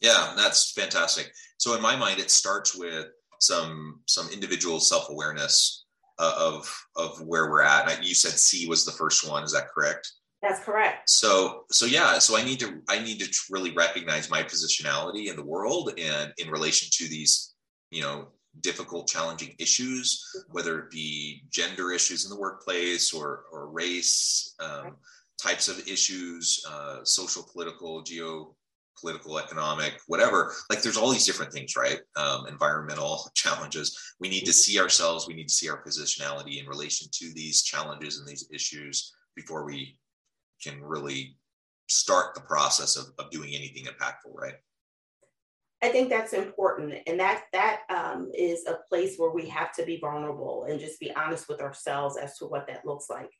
Yeah 0.00 0.34
that's 0.36 0.72
fantastic. 0.72 1.32
So 1.58 1.74
in 1.74 1.82
my 1.82 1.96
mind 1.96 2.20
it 2.20 2.30
starts 2.30 2.74
with 2.74 3.06
some 3.40 4.00
some 4.06 4.28
individual 4.30 4.80
self-awareness 4.80 5.84
uh, 6.18 6.34
of 6.38 6.86
of 6.96 7.20
where 7.22 7.50
we're 7.50 7.62
at. 7.62 7.90
And 7.90 8.04
you 8.04 8.14
said 8.14 8.32
see 8.32 8.68
was 8.68 8.84
the 8.84 8.92
first 8.92 9.28
one. 9.28 9.42
Is 9.42 9.52
that 9.52 9.68
correct 9.74 10.10
that's 10.44 10.60
correct. 10.62 11.08
So 11.08 11.64
so 11.70 11.86
yeah, 11.86 12.18
so 12.18 12.36
I 12.36 12.44
need 12.44 12.60
to 12.60 12.82
I 12.88 12.98
need 12.98 13.18
to 13.20 13.28
really 13.50 13.72
recognize 13.72 14.28
my 14.28 14.42
positionality 14.42 15.28
in 15.30 15.36
the 15.36 15.44
world 15.44 15.92
and 15.98 16.32
in 16.36 16.50
relation 16.50 16.88
to 16.92 17.08
these, 17.08 17.54
you 17.90 18.02
know, 18.02 18.28
difficult, 18.60 19.08
challenging 19.08 19.54
issues, 19.58 20.22
mm-hmm. 20.36 20.52
whether 20.52 20.78
it 20.80 20.90
be 20.90 21.44
gender 21.50 21.92
issues 21.92 22.24
in 22.24 22.30
the 22.30 22.38
workplace 22.38 23.14
or 23.14 23.44
or 23.52 23.70
race 23.70 24.54
um, 24.60 24.96
types 25.42 25.68
of 25.68 25.88
issues, 25.88 26.62
uh, 26.70 26.98
social, 27.04 27.48
political, 27.50 28.02
geo 28.02 28.54
political, 29.00 29.38
economic, 29.38 29.94
whatever. 30.08 30.52
Like 30.70 30.82
there's 30.82 30.96
all 30.98 31.10
these 31.10 31.26
different 31.26 31.52
things, 31.52 31.74
right? 31.74 32.00
Um, 32.16 32.46
environmental 32.48 33.30
challenges. 33.34 33.98
We 34.20 34.28
need 34.28 34.44
to 34.44 34.50
mm-hmm. 34.50 34.52
see 34.52 34.78
ourselves. 34.78 35.26
We 35.26 35.34
need 35.34 35.48
to 35.48 35.54
see 35.54 35.70
our 35.70 35.82
positionality 35.82 36.60
in 36.60 36.66
relation 36.66 37.08
to 37.12 37.32
these 37.32 37.62
challenges 37.62 38.18
and 38.18 38.28
these 38.28 38.46
issues 38.52 39.10
before 39.34 39.64
we 39.64 39.98
can 40.64 40.82
really 40.82 41.36
start 41.88 42.34
the 42.34 42.40
process 42.40 42.96
of, 42.96 43.06
of 43.18 43.30
doing 43.30 43.54
anything 43.54 43.84
impactful, 43.84 44.34
right? 44.34 44.54
I 45.82 45.90
think 45.90 46.08
that's 46.08 46.32
important, 46.32 46.94
and 47.06 47.20
that 47.20 47.44
that 47.52 47.80
um, 47.90 48.30
is 48.34 48.64
a 48.66 48.78
place 48.88 49.16
where 49.18 49.32
we 49.32 49.46
have 49.50 49.70
to 49.74 49.84
be 49.84 49.98
vulnerable 49.98 50.64
and 50.66 50.80
just 50.80 50.98
be 50.98 51.14
honest 51.14 51.46
with 51.46 51.60
ourselves 51.60 52.16
as 52.16 52.38
to 52.38 52.46
what 52.46 52.66
that 52.68 52.86
looks 52.86 53.10
like. 53.10 53.30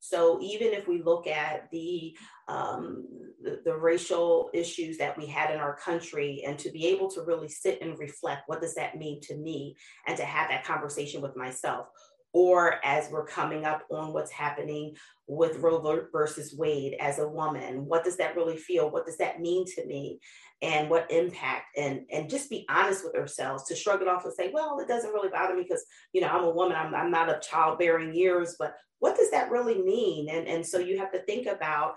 So 0.00 0.38
even 0.42 0.74
if 0.74 0.86
we 0.86 1.02
look 1.02 1.26
at 1.26 1.70
the, 1.72 2.14
um, 2.46 3.06
the, 3.42 3.62
the 3.64 3.74
racial 3.74 4.50
issues 4.52 4.98
that 4.98 5.16
we 5.16 5.24
had 5.24 5.50
in 5.50 5.58
our 5.58 5.76
country, 5.76 6.42
and 6.46 6.58
to 6.58 6.70
be 6.70 6.88
able 6.88 7.08
to 7.12 7.22
really 7.22 7.48
sit 7.48 7.80
and 7.80 7.98
reflect, 7.98 8.42
what 8.46 8.60
does 8.60 8.74
that 8.74 8.98
mean 8.98 9.22
to 9.22 9.36
me, 9.38 9.74
and 10.06 10.14
to 10.18 10.24
have 10.26 10.50
that 10.50 10.66
conversation 10.66 11.22
with 11.22 11.36
myself 11.36 11.86
or 12.34 12.84
as 12.84 13.08
we're 13.10 13.24
coming 13.24 13.64
up 13.64 13.84
on 13.90 14.12
what's 14.12 14.32
happening 14.32 14.94
with 15.28 15.58
Roe 15.58 15.80
versus 16.12 16.54
Wade 16.54 16.96
as 17.00 17.20
a 17.20 17.28
woman. 17.28 17.86
What 17.86 18.04
does 18.04 18.16
that 18.16 18.36
really 18.36 18.56
feel? 18.56 18.90
What 18.90 19.06
does 19.06 19.16
that 19.18 19.40
mean 19.40 19.64
to 19.76 19.86
me? 19.86 20.18
And 20.60 20.90
what 20.90 21.10
impact? 21.10 21.76
And 21.78 22.00
and 22.10 22.28
just 22.28 22.50
be 22.50 22.66
honest 22.68 23.04
with 23.04 23.14
ourselves 23.14 23.64
to 23.64 23.76
shrug 23.76 24.02
it 24.02 24.08
off 24.08 24.24
and 24.24 24.34
say, 24.34 24.50
well, 24.52 24.80
it 24.80 24.88
doesn't 24.88 25.12
really 25.12 25.28
bother 25.28 25.54
me 25.54 25.62
because 25.62 25.84
you 26.12 26.20
know 26.20 26.28
I'm 26.28 26.44
a 26.44 26.50
woman. 26.50 26.76
I'm, 26.76 26.94
I'm 26.94 27.10
not 27.10 27.28
of 27.28 27.40
childbearing 27.40 28.12
years, 28.14 28.56
but 28.58 28.74
what 28.98 29.16
does 29.16 29.30
that 29.30 29.50
really 29.50 29.80
mean? 29.80 30.28
And 30.28 30.48
and 30.48 30.66
so 30.66 30.78
you 30.78 30.98
have 30.98 31.12
to 31.12 31.22
think 31.22 31.46
about 31.46 31.94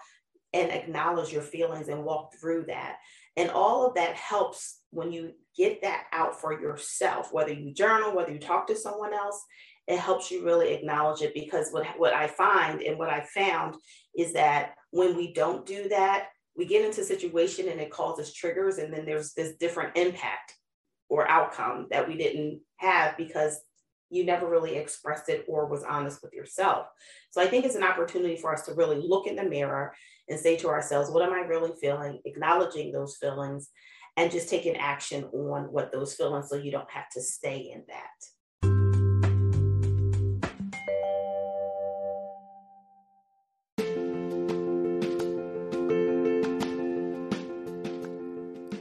and 0.54 0.72
acknowledge 0.72 1.34
your 1.34 1.42
feelings 1.42 1.88
and 1.88 2.04
walk 2.04 2.34
through 2.40 2.66
that. 2.68 2.98
And 3.36 3.50
all 3.52 3.86
of 3.86 3.96
that 3.96 4.16
helps 4.16 4.82
when 4.92 5.12
you 5.12 5.34
get 5.56 5.82
that 5.82 6.06
out 6.12 6.40
for 6.40 6.60
yourself, 6.60 7.32
whether 7.32 7.54
you 7.54 7.74
journal, 7.74 8.16
whether 8.16 8.32
you 8.32 8.40
talk 8.40 8.68
to 8.68 8.76
someone 8.76 9.14
else, 9.14 9.44
it 9.88 10.00
helps 10.00 10.30
you 10.30 10.44
really 10.44 10.74
acknowledge 10.74 11.22
it 11.22 11.34
because 11.34 11.72
what, 11.72 11.88
what 11.98 12.14
I 12.14 12.28
find 12.28 12.82
and 12.82 12.98
what 12.98 13.10
I 13.10 13.26
found 13.34 13.76
is 14.18 14.34
that 14.34 14.74
when 14.92 15.16
we 15.16 15.34
don't 15.34 15.66
do 15.66 15.88
that, 15.90 16.28
we 16.58 16.66
get 16.66 16.84
into 16.84 17.02
a 17.02 17.06
situation 17.06 17.70
and 17.70 17.80
it 17.80 17.92
causes 17.92 18.34
triggers, 18.34 18.80
and 18.80 18.94
then 18.94 19.06
there's 19.06 19.34
this 19.34 19.56
different 19.58 19.96
impact 19.96 20.54
or 21.08 21.30
outcome 21.30 21.88
that 21.92 22.08
we 22.08 22.18
didn't 22.18 22.60
have 22.78 23.16
because 23.16 23.62
you 24.10 24.26
never 24.26 24.50
really 24.50 24.76
expressed 24.76 25.30
it 25.30 25.46
or 25.48 25.68
was 25.68 25.84
honest 25.84 26.22
with 26.24 26.34
yourself. 26.34 26.88
So 27.32 27.42
I 27.42 27.48
think 27.48 27.66
it's 27.66 27.76
an 27.76 27.84
opportunity 27.84 28.38
for 28.38 28.54
us 28.54 28.64
to 28.64 28.74
really 28.74 28.98
look 28.98 29.28
in 29.28 29.36
the 29.36 29.44
mirror 29.44 29.94
and 30.30 30.40
say 30.40 30.58
to 30.58 30.70
ourselves, 30.70 31.12
what 31.12 31.24
am 31.24 31.34
I 31.34 31.42
really 31.42 31.74
feeling? 31.80 32.20
Acknowledging 32.26 32.92
those 32.92 33.18
feelings 33.18 33.70
and 34.16 34.32
just 34.32 34.50
taking 34.50 34.78
action 34.78 35.26
on 35.26 35.64
what 35.72 35.92
those 35.92 36.16
feelings 36.16 36.50
so 36.50 36.56
you 36.56 36.72
don't 36.72 36.90
have 36.90 37.10
to 37.12 37.22
stay 37.22 37.72
in 37.74 37.84
that. 37.88 38.37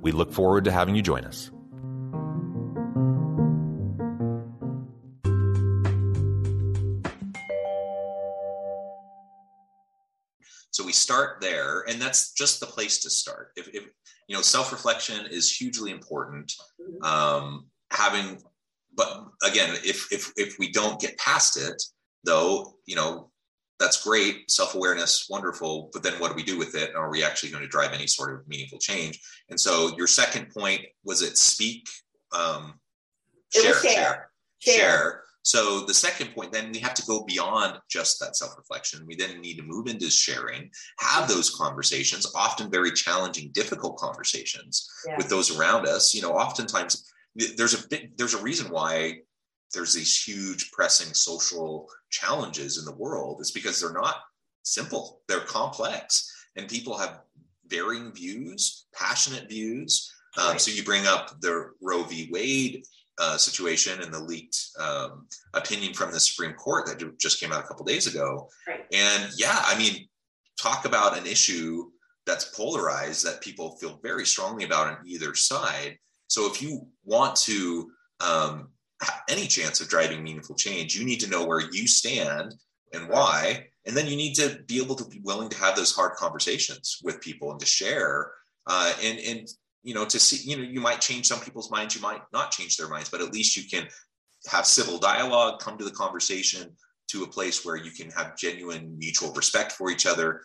We 0.00 0.12
look 0.12 0.32
forward 0.32 0.64
to 0.64 0.72
having 0.72 0.94
you 0.94 1.02
join 1.02 1.24
us. 1.24 1.50
So 10.72 10.86
we 10.86 10.92
start 10.92 11.40
there, 11.40 11.84
and 11.88 12.00
that's 12.00 12.32
just 12.32 12.60
the 12.60 12.66
place 12.66 13.02
to 13.02 13.10
start. 13.10 13.50
If, 13.56 13.68
if 13.74 13.84
you 14.28 14.36
know, 14.36 14.42
self-reflection 14.42 15.26
is 15.26 15.54
hugely 15.54 15.90
important. 15.90 16.52
Mm-hmm. 16.80 17.04
Um, 17.04 17.66
having, 17.90 18.40
but 18.96 19.24
again, 19.46 19.76
if 19.84 20.10
if 20.12 20.32
if 20.36 20.56
we 20.58 20.70
don't 20.70 21.00
get 21.00 21.18
past 21.18 21.58
it, 21.58 21.82
though, 22.24 22.76
you 22.86 22.96
know, 22.96 23.29
that's 23.80 24.04
great, 24.04 24.48
self-awareness, 24.50 25.26
wonderful. 25.28 25.90
But 25.92 26.04
then 26.04 26.12
what 26.20 26.28
do 26.28 26.34
we 26.36 26.44
do 26.44 26.58
with 26.58 26.76
it? 26.76 26.94
Are 26.94 27.10
we 27.10 27.24
actually 27.24 27.50
going 27.50 27.62
to 27.62 27.68
drive 27.68 27.92
any 27.92 28.06
sort 28.06 28.34
of 28.34 28.46
meaningful 28.46 28.78
change? 28.78 29.18
And 29.48 29.58
so 29.58 29.96
your 29.96 30.06
second 30.06 30.50
point 30.50 30.82
was 31.02 31.22
it 31.22 31.36
speak, 31.36 31.88
um, 32.32 32.74
share, 33.52 33.74
share, 33.74 33.82
share, 33.82 34.76
share. 34.76 35.22
So 35.42 35.80
the 35.86 35.94
second 35.94 36.34
point, 36.34 36.52
then 36.52 36.70
we 36.70 36.78
have 36.80 36.92
to 36.92 37.06
go 37.06 37.24
beyond 37.24 37.78
just 37.90 38.20
that 38.20 38.36
self-reflection. 38.36 39.06
We 39.06 39.16
then 39.16 39.40
need 39.40 39.56
to 39.56 39.62
move 39.62 39.86
into 39.86 40.10
sharing, 40.10 40.70
have 40.98 41.26
those 41.26 41.48
conversations, 41.48 42.30
often 42.34 42.70
very 42.70 42.92
challenging, 42.92 43.50
difficult 43.52 43.96
conversations 43.96 44.86
yeah. 45.06 45.16
with 45.16 45.30
those 45.30 45.56
around 45.58 45.88
us. 45.88 46.14
You 46.14 46.20
know, 46.20 46.32
oftentimes 46.32 47.10
there's 47.56 47.82
a 47.82 47.88
bit, 47.88 48.18
there's 48.18 48.34
a 48.34 48.42
reason 48.42 48.70
why 48.70 49.20
there's 49.72 49.94
these 49.94 50.22
huge 50.22 50.70
pressing 50.72 51.14
social 51.14 51.88
challenges 52.10 52.78
in 52.78 52.84
the 52.84 52.96
world. 52.96 53.38
It's 53.40 53.50
because 53.52 53.80
they're 53.80 53.92
not 53.92 54.16
simple; 54.62 55.22
they're 55.28 55.40
complex, 55.40 56.30
and 56.56 56.68
people 56.68 56.96
have 56.98 57.20
varying 57.66 58.12
views, 58.12 58.86
passionate 58.94 59.48
views. 59.48 60.12
Um, 60.38 60.52
right. 60.52 60.60
So 60.60 60.70
you 60.70 60.82
bring 60.82 61.06
up 61.06 61.40
the 61.40 61.70
Roe 61.80 62.02
v. 62.04 62.28
Wade 62.32 62.84
uh, 63.18 63.36
situation 63.36 64.00
and 64.00 64.12
the 64.12 64.18
leaked 64.18 64.58
um, 64.78 65.26
opinion 65.54 65.92
from 65.92 66.10
the 66.10 66.20
Supreme 66.20 66.54
Court 66.54 66.86
that 66.86 67.18
just 67.18 67.40
came 67.40 67.52
out 67.52 67.62
a 67.62 67.66
couple 67.66 67.84
days 67.84 68.06
ago. 68.06 68.48
Right. 68.66 68.84
And 68.92 69.30
yeah, 69.36 69.62
I 69.66 69.76
mean, 69.76 70.08
talk 70.60 70.84
about 70.84 71.18
an 71.18 71.26
issue 71.26 71.90
that's 72.26 72.56
polarized 72.56 73.24
that 73.26 73.40
people 73.40 73.76
feel 73.76 74.00
very 74.02 74.24
strongly 74.24 74.64
about 74.64 74.86
on 74.86 74.98
either 75.06 75.34
side. 75.34 75.98
So 76.28 76.50
if 76.50 76.62
you 76.62 76.86
want 77.04 77.36
to 77.36 77.90
um, 78.20 78.68
any 79.28 79.46
chance 79.46 79.80
of 79.80 79.88
driving 79.88 80.22
meaningful 80.22 80.54
change, 80.54 80.94
you 80.94 81.04
need 81.04 81.20
to 81.20 81.30
know 81.30 81.44
where 81.44 81.60
you 81.72 81.86
stand 81.86 82.54
and 82.92 83.08
why. 83.08 83.66
And 83.86 83.96
then 83.96 84.06
you 84.06 84.16
need 84.16 84.34
to 84.34 84.60
be 84.66 84.82
able 84.82 84.94
to 84.96 85.04
be 85.04 85.20
willing 85.22 85.48
to 85.48 85.58
have 85.58 85.76
those 85.76 85.94
hard 85.94 86.16
conversations 86.16 86.98
with 87.02 87.20
people 87.20 87.50
and 87.50 87.60
to 87.60 87.66
share 87.66 88.32
uh, 88.66 88.92
and, 89.02 89.18
and 89.18 89.48
you 89.82 89.94
know, 89.94 90.04
to 90.04 90.18
see, 90.18 90.48
you 90.48 90.56
know, 90.56 90.62
you 90.62 90.80
might 90.80 91.00
change 91.00 91.26
some 91.26 91.40
people's 91.40 91.70
minds, 91.70 91.94
you 91.94 92.02
might 92.02 92.20
not 92.32 92.50
change 92.50 92.76
their 92.76 92.88
minds, 92.88 93.08
but 93.08 93.20
at 93.20 93.32
least 93.32 93.56
you 93.56 93.64
can 93.68 93.88
have 94.46 94.66
civil 94.66 94.98
dialogue, 94.98 95.60
come 95.60 95.78
to 95.78 95.84
the 95.84 95.90
conversation 95.90 96.70
to 97.08 97.24
a 97.24 97.28
place 97.28 97.64
where 97.64 97.76
you 97.76 97.90
can 97.90 98.10
have 98.10 98.36
genuine 98.36 98.96
mutual 98.98 99.32
respect 99.32 99.72
for 99.72 99.90
each 99.90 100.06
other. 100.06 100.42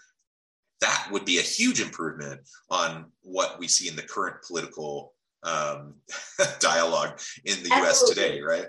That 0.82 1.08
would 1.12 1.26
be 1.26 1.38
a 1.38 1.44
huge 1.44 1.82
improvement 1.82 2.42
on 2.70 3.12
what 3.22 3.60
we 3.60 3.68
see 3.68 3.88
in 3.88 3.96
the 3.96 4.02
current 4.02 4.38
political 4.48 5.14
um, 5.46 5.96
dialogue 6.60 7.20
in 7.46 7.64
the 7.64 7.70
Absolutely. 7.72 7.84
US 7.84 8.10
today, 8.10 8.42
right? 8.42 8.66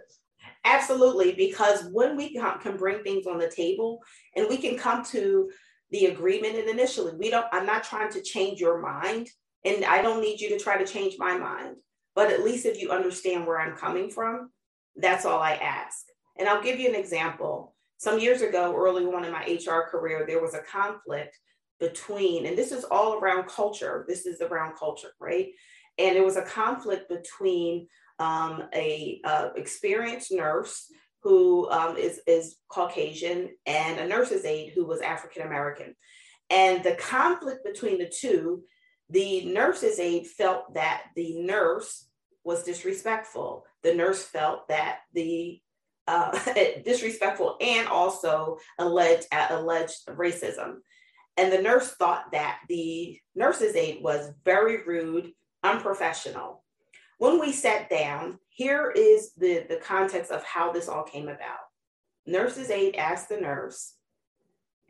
Absolutely, 0.65 1.33
because 1.33 1.89
when 1.93 2.17
we 2.17 2.35
can 2.35 2.77
bring 2.77 3.03
things 3.03 3.27
on 3.27 3.39
the 3.39 3.49
table 3.49 4.01
and 4.35 4.49
we 4.49 4.57
can 4.57 4.77
come 4.77 5.05
to 5.05 5.49
the 5.91 6.07
agreement, 6.07 6.57
and 6.57 6.69
initially, 6.69 7.13
we 7.17 7.31
don't, 7.31 7.47
I'm 7.53 7.67
not 7.67 7.85
trying 7.85 8.11
to 8.13 8.23
change 8.23 8.61
your 8.61 8.81
mind. 8.81 9.29
And 9.65 9.85
I 9.85 10.01
don't 10.01 10.21
need 10.21 10.41
you 10.41 10.49
to 10.51 10.59
try 10.59 10.79
to 10.79 10.87
change 10.87 11.17
my 11.19 11.37
mind. 11.37 11.77
But 12.15 12.31
at 12.31 12.45
least 12.45 12.67
if 12.67 12.81
you 12.81 12.91
understand 12.91 13.47
where 13.47 13.61
I'm 13.61 13.77
coming 13.77 14.11
from, 14.11 14.51
that's 14.97 15.25
all 15.25 15.41
I 15.41 15.55
ask. 15.55 16.05
And 16.39 16.49
I'll 16.49 16.63
give 16.63 16.79
you 16.79 16.89
an 16.89 16.95
example. 16.95 17.75
Some 17.99 18.19
years 18.19 18.43
ago, 18.43 18.75
early 18.77 19.05
on 19.05 19.25
in 19.25 19.33
my 19.33 19.43
HR 19.43 19.89
career, 19.91 20.25
there 20.27 20.41
was 20.41 20.55
a 20.55 20.61
conflict 20.61 21.39
between, 21.81 22.47
and 22.47 22.57
this 22.57 22.73
is 22.73 22.85
all 22.85 23.19
around 23.19 23.49
culture. 23.49 24.05
This 24.09 24.25
is 24.25 24.41
around 24.41 24.77
culture, 24.79 25.13
right? 25.21 25.49
And 25.99 26.17
it 26.17 26.25
was 26.25 26.37
a 26.37 26.43
conflict 26.43 27.09
between 27.09 27.89
um, 28.19 28.65
a 28.75 29.21
experienced 29.57 30.33
nurse 30.33 30.91
who 31.23 31.69
um, 31.71 31.97
is 31.97 32.21
is 32.27 32.57
Caucasian 32.69 33.51
and 33.67 33.99
a 33.99 34.07
nurse's 34.07 34.45
aide 34.45 34.73
who 34.75 34.87
was 34.87 35.01
African 35.01 35.43
American. 35.43 35.95
And 36.51 36.85
the 36.85 36.95
conflict 36.95 37.65
between 37.65 37.99
the 37.99 38.09
two 38.09 38.63
the 39.09 39.45
nurse's 39.45 40.01
aide 40.01 40.27
felt 40.27 40.75
that 40.75 41.05
the 41.15 41.41
nurse 41.41 42.09
was 42.45 42.65
disrespectful. 42.65 43.65
The 43.83 43.95
nurse 43.95 44.23
felt 44.23 44.69
that 44.69 45.01
the 45.13 45.61
uh, 46.09 46.39
disrespectful 46.85 47.57
and 47.61 47.89
also 47.89 48.59
alleged 48.79 49.27
uh, 49.33 49.49
alleged 49.51 50.07
racism. 50.07 50.77
And 51.37 51.53
the 51.53 51.61
nurse 51.61 51.91
thought 51.91 52.33
that 52.33 52.61
the 52.69 53.19
nurse's 53.35 53.77
aide 53.77 54.03
was 54.03 54.31
very 54.45 54.83
rude, 54.85 55.33
unprofessional. 55.63 56.63
When 57.19 57.41
we 57.41 57.53
sat 57.53 57.89
down, 57.89 58.39
here 58.49 58.93
is 58.95 59.33
the, 59.35 59.65
the 59.69 59.77
context 59.77 60.31
of 60.31 60.45
how 60.45 60.73
this 60.73 60.89
all 60.89 61.03
came 61.03 61.29
about. 61.29 61.61
Nurse's 62.27 62.71
aide 62.71 62.97
asked 62.97 63.29
the 63.29 63.41
nurse, 63.41 63.95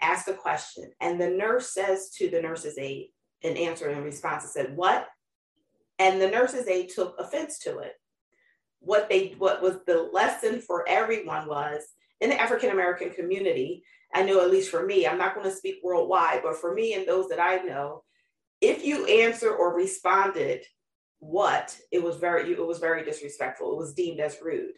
asked 0.01 0.29
a 0.29 0.35
question, 0.35 0.91
and 1.01 1.21
the 1.21 1.31
nurse 1.31 1.73
says 1.73 2.11
to 2.17 2.29
the 2.31 2.41
nurse's 2.41 2.79
aide, 2.79 3.11
an 3.45 3.57
answer 3.57 3.91
in 3.91 4.03
response 4.03 4.45
and 4.45 4.53
said, 4.53 4.77
What? 4.77 5.07
And 5.99 6.21
the 6.21 6.29
nurses 6.29 6.67
aide 6.67 6.91
took 6.95 7.19
offense 7.19 7.59
to 7.61 7.79
it. 7.79 7.93
What 8.81 9.09
they 9.09 9.35
what 9.39 9.63
was 9.63 9.79
the 9.87 10.11
lesson 10.13 10.61
for 10.61 10.89
everyone 10.89 11.47
was 11.47 11.83
in 12.21 12.31
the 12.31 12.41
African 12.41 12.71
American 12.71 13.11
community, 13.11 13.85
I 14.15 14.23
know 14.23 14.41
at 14.41 14.51
least 14.51 14.71
for 14.71 14.87
me, 14.87 15.07
I'm 15.07 15.19
not 15.19 15.35
going 15.35 15.49
to 15.49 15.55
speak 15.55 15.81
worldwide, 15.83 16.41
but 16.43 16.57
for 16.57 16.73
me 16.73 16.95
and 16.95 17.07
those 17.07 17.29
that 17.29 17.41
I 17.41 17.57
know, 17.57 18.03
if 18.69 18.85
you 18.85 19.07
answer 19.07 19.51
or 19.51 19.75
responded 19.75 20.65
what, 21.19 21.77
it 21.91 22.03
was 22.03 22.17
very 22.17 22.53
it 22.53 22.67
was 22.67 22.79
very 22.79 23.05
disrespectful. 23.05 23.73
It 23.73 23.79
was 23.79 23.95
deemed 23.95 24.21
as 24.21 24.39
rude. 24.43 24.75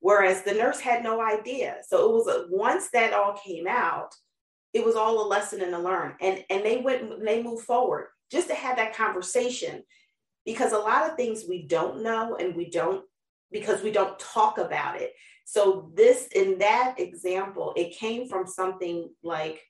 Whereas 0.00 0.42
the 0.42 0.54
nurse 0.54 0.80
had 0.80 1.04
no 1.04 1.22
idea. 1.22 1.76
So 1.88 2.10
it 2.10 2.12
was 2.12 2.26
a, 2.26 2.46
once 2.50 2.88
that 2.90 3.12
all 3.12 3.34
came 3.34 3.68
out, 3.68 4.12
it 4.72 4.84
was 4.84 4.96
all 4.96 5.24
a 5.24 5.28
lesson 5.28 5.60
and 5.60 5.74
a 5.74 5.78
learn 5.78 6.14
and 6.20 6.44
and 6.50 6.64
they 6.64 6.78
went 6.78 7.24
they 7.24 7.42
moved 7.42 7.64
forward 7.64 8.08
just 8.30 8.48
to 8.48 8.54
have 8.54 8.76
that 8.76 8.96
conversation 8.96 9.82
because 10.44 10.72
a 10.72 10.78
lot 10.78 11.08
of 11.08 11.16
things 11.16 11.44
we 11.48 11.66
don't 11.66 12.02
know 12.02 12.36
and 12.36 12.54
we 12.54 12.70
don't 12.70 13.04
because 13.50 13.82
we 13.82 13.90
don't 13.90 14.18
talk 14.18 14.58
about 14.58 15.00
it 15.00 15.12
so 15.44 15.90
this 15.94 16.28
in 16.34 16.58
that 16.58 16.94
example 16.98 17.72
it 17.76 17.96
came 17.96 18.28
from 18.28 18.46
something 18.46 19.10
like 19.22 19.60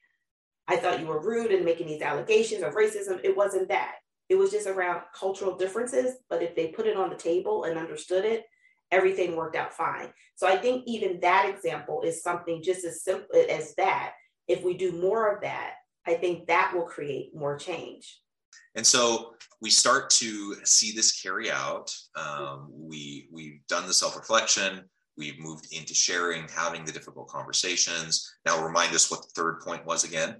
i 0.72 0.76
thought 0.76 1.00
you 1.00 1.06
were 1.06 1.20
rude 1.20 1.52
and 1.52 1.64
making 1.64 1.86
these 1.86 2.02
allegations 2.02 2.62
of 2.62 2.74
racism 2.74 3.20
it 3.22 3.36
wasn't 3.36 3.68
that 3.68 3.96
it 4.28 4.36
was 4.36 4.50
just 4.50 4.66
around 4.66 5.02
cultural 5.14 5.56
differences 5.56 6.16
but 6.30 6.42
if 6.42 6.54
they 6.56 6.68
put 6.68 6.86
it 6.86 6.96
on 6.96 7.10
the 7.10 7.16
table 7.16 7.64
and 7.64 7.78
understood 7.78 8.24
it 8.24 8.44
everything 8.90 9.36
worked 9.36 9.56
out 9.56 9.72
fine 9.72 10.08
so 10.34 10.46
i 10.46 10.56
think 10.56 10.82
even 10.86 11.20
that 11.20 11.48
example 11.48 12.02
is 12.02 12.22
something 12.22 12.62
just 12.62 12.84
as 12.84 13.02
simple 13.02 13.26
as 13.48 13.74
that 13.76 14.12
if 14.48 14.62
we 14.62 14.74
do 14.74 14.92
more 14.92 15.34
of 15.34 15.42
that, 15.42 15.74
I 16.06 16.14
think 16.14 16.46
that 16.46 16.72
will 16.74 16.84
create 16.84 17.34
more 17.34 17.56
change. 17.56 18.20
And 18.74 18.86
so 18.86 19.34
we 19.60 19.70
start 19.70 20.10
to 20.10 20.56
see 20.64 20.92
this 20.92 21.20
carry 21.20 21.50
out. 21.50 21.94
Um, 22.16 22.68
we 22.72 23.28
we've 23.30 23.60
done 23.68 23.86
the 23.86 23.94
self 23.94 24.16
reflection. 24.16 24.82
We've 25.16 25.38
moved 25.38 25.68
into 25.72 25.94
sharing, 25.94 26.48
having 26.48 26.84
the 26.84 26.92
difficult 26.92 27.28
conversations. 27.28 28.30
Now, 28.46 28.64
remind 28.64 28.94
us 28.94 29.10
what 29.10 29.20
the 29.22 29.28
third 29.36 29.60
point 29.60 29.84
was 29.84 30.04
again. 30.04 30.36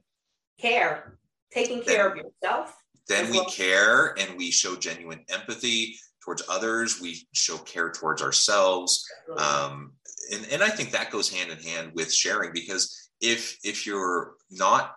Care, 0.60 1.18
taking 1.52 1.82
care 1.82 2.08
then, 2.08 2.18
of 2.18 2.32
yourself. 2.42 2.76
Then 3.08 3.30
we 3.30 3.38
well. 3.38 3.50
care 3.50 4.18
and 4.18 4.36
we 4.38 4.50
show 4.50 4.76
genuine 4.76 5.24
empathy 5.28 5.96
towards 6.24 6.42
others. 6.48 7.00
We 7.00 7.26
show 7.32 7.58
care 7.58 7.90
towards 7.90 8.22
ourselves. 8.22 9.04
Um, 9.36 9.92
and, 10.32 10.46
and 10.52 10.62
I 10.62 10.68
think 10.68 10.92
that 10.92 11.10
goes 11.10 11.32
hand 11.32 11.50
in 11.50 11.58
hand 11.58 11.92
with 11.94 12.12
sharing 12.12 12.52
because 12.52 13.10
if 13.20 13.58
if 13.64 13.86
you're 13.86 14.34
not 14.50 14.94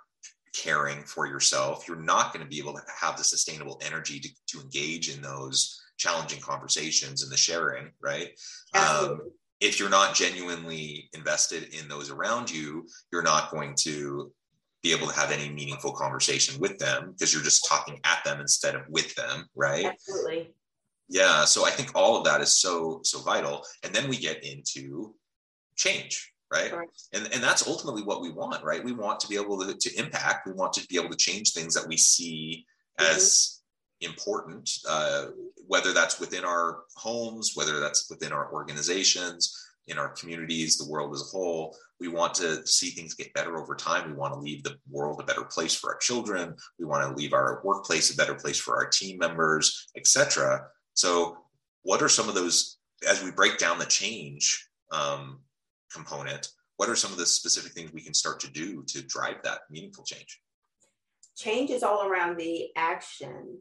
caring 0.54 1.04
for 1.04 1.28
yourself 1.28 1.86
you're 1.88 1.98
not 1.98 2.34
going 2.34 2.44
to 2.44 2.50
be 2.50 2.60
able 2.60 2.74
to 2.74 2.82
have 3.00 3.18
the 3.18 3.24
sustainable 3.24 3.80
energy 3.86 4.20
to, 4.20 4.30
to 4.48 4.62
engage 4.62 5.14
in 5.14 5.22
those 5.22 5.82
challenging 5.98 6.40
conversations 6.40 7.24
and 7.24 7.32
the 7.32 7.38
sharing 7.38 7.92
right 8.02 8.30
um, 8.74 9.20
if 9.60 9.80
you're 9.80 9.90
not 9.90 10.16
genuinely 10.16 11.10
invested 11.14 11.74
in 11.74 11.88
those 11.90 12.10
around 12.10 12.50
you 12.50 12.88
you're 13.12 13.22
not 13.22 13.52
going 13.52 13.76
to 13.76 14.32
be 14.86 14.92
able 14.92 15.08
to 15.08 15.20
have 15.20 15.32
any 15.32 15.50
meaningful 15.50 15.92
conversation 15.92 16.60
with 16.60 16.78
them 16.78 17.12
because 17.12 17.34
you're 17.34 17.42
just 17.42 17.68
talking 17.68 18.00
at 18.04 18.24
them 18.24 18.40
instead 18.40 18.76
of 18.76 18.84
with 18.88 19.16
them 19.16 19.46
right 19.56 19.86
absolutely 19.86 20.54
yeah 21.10 21.44
so 21.44 21.66
i 21.66 21.72
think 21.72 21.90
all 21.96 22.16
of 22.16 22.24
that 22.24 22.40
is 22.40 22.54
so 22.54 23.00
so 23.04 23.20
vital 23.22 23.64
and 23.84 23.92
then 23.96 24.08
we 24.08 24.16
get 24.16 24.44
into 24.44 25.16
change 25.76 26.32
right? 26.54 26.72
And, 27.12 27.28
and 27.34 27.44
that's 27.44 27.68
ultimately 27.68 28.04
what 28.04 28.22
we 28.22 28.32
want, 28.32 28.64
right? 28.64 28.84
We 28.84 28.92
want 28.94 29.20
to 29.22 29.28
be 29.28 29.36
able 29.36 29.60
to, 29.66 29.74
to 29.74 30.00
impact, 30.00 30.46
we 30.46 30.54
want 30.54 30.74
to 30.74 30.88
be 30.88 30.96
able 30.96 31.10
to 31.10 31.18
change 31.18 31.52
things 31.52 31.74
that 31.74 31.88
we 31.88 31.98
see 31.98 32.66
mm-hmm. 33.00 33.16
as 33.16 33.62
important, 34.02 34.70
uh, 34.88 35.26
whether 35.68 35.92
that's 35.92 36.20
within 36.20 36.46
our 36.46 36.84
homes, 36.96 37.54
whether 37.56 37.80
that's 37.80 38.10
within 38.10 38.32
our 38.32 38.54
organizations, 38.54 39.60
in 39.88 39.98
our 39.98 40.10
communities, 40.10 40.78
the 40.78 40.90
world 40.90 41.14
as 41.14 41.22
a 41.22 41.26
whole. 41.26 41.76
We 42.00 42.10
want 42.10 42.34
to 42.36 42.66
see 42.68 42.90
things 42.90 43.14
get 43.14 43.34
better 43.34 43.58
over 43.58 43.76
time. 43.76 44.10
We 44.10 44.18
want 44.18 44.34
to 44.34 44.40
leave 44.40 44.64
the 44.64 44.76
world 44.90 45.22
a 45.22 45.24
better 45.24 45.46
place 45.46 45.74
for 45.74 45.94
our 45.94 45.98
children. 46.00 46.56
We 46.78 46.86
want 46.86 47.08
to 47.08 47.16
leave 47.16 47.34
our 47.34 47.62
workplace 47.64 48.14
a 48.14 48.18
better 48.18 48.36
place 48.36 48.60
for 48.60 48.76
our 48.76 48.90
team 48.90 49.18
members, 49.18 49.88
etc. 49.96 50.68
So, 50.94 51.38
what 51.84 52.02
are 52.02 52.10
some 52.10 52.28
of 52.28 52.36
those 52.36 52.80
as 53.08 53.24
we 53.24 53.32
break 53.32 53.58
down 53.58 53.80
the 53.80 53.86
change 53.86 54.68
um, 54.92 55.40
component? 55.94 56.50
What 56.78 56.90
are 56.90 56.96
some 56.96 57.12
of 57.12 57.18
the 57.18 57.26
specific 57.26 57.72
things 57.72 57.94
we 57.94 58.02
can 58.02 58.14
start 58.14 58.40
to 58.42 58.52
do 58.52 58.84
to 58.88 59.02
drive 59.04 59.38
that 59.44 59.60
meaningful 59.70 60.04
change? 60.04 60.42
Change 61.38 61.70
is 61.70 61.84
all 61.84 62.08
around 62.08 62.38
the 62.38 62.70
action 62.76 63.60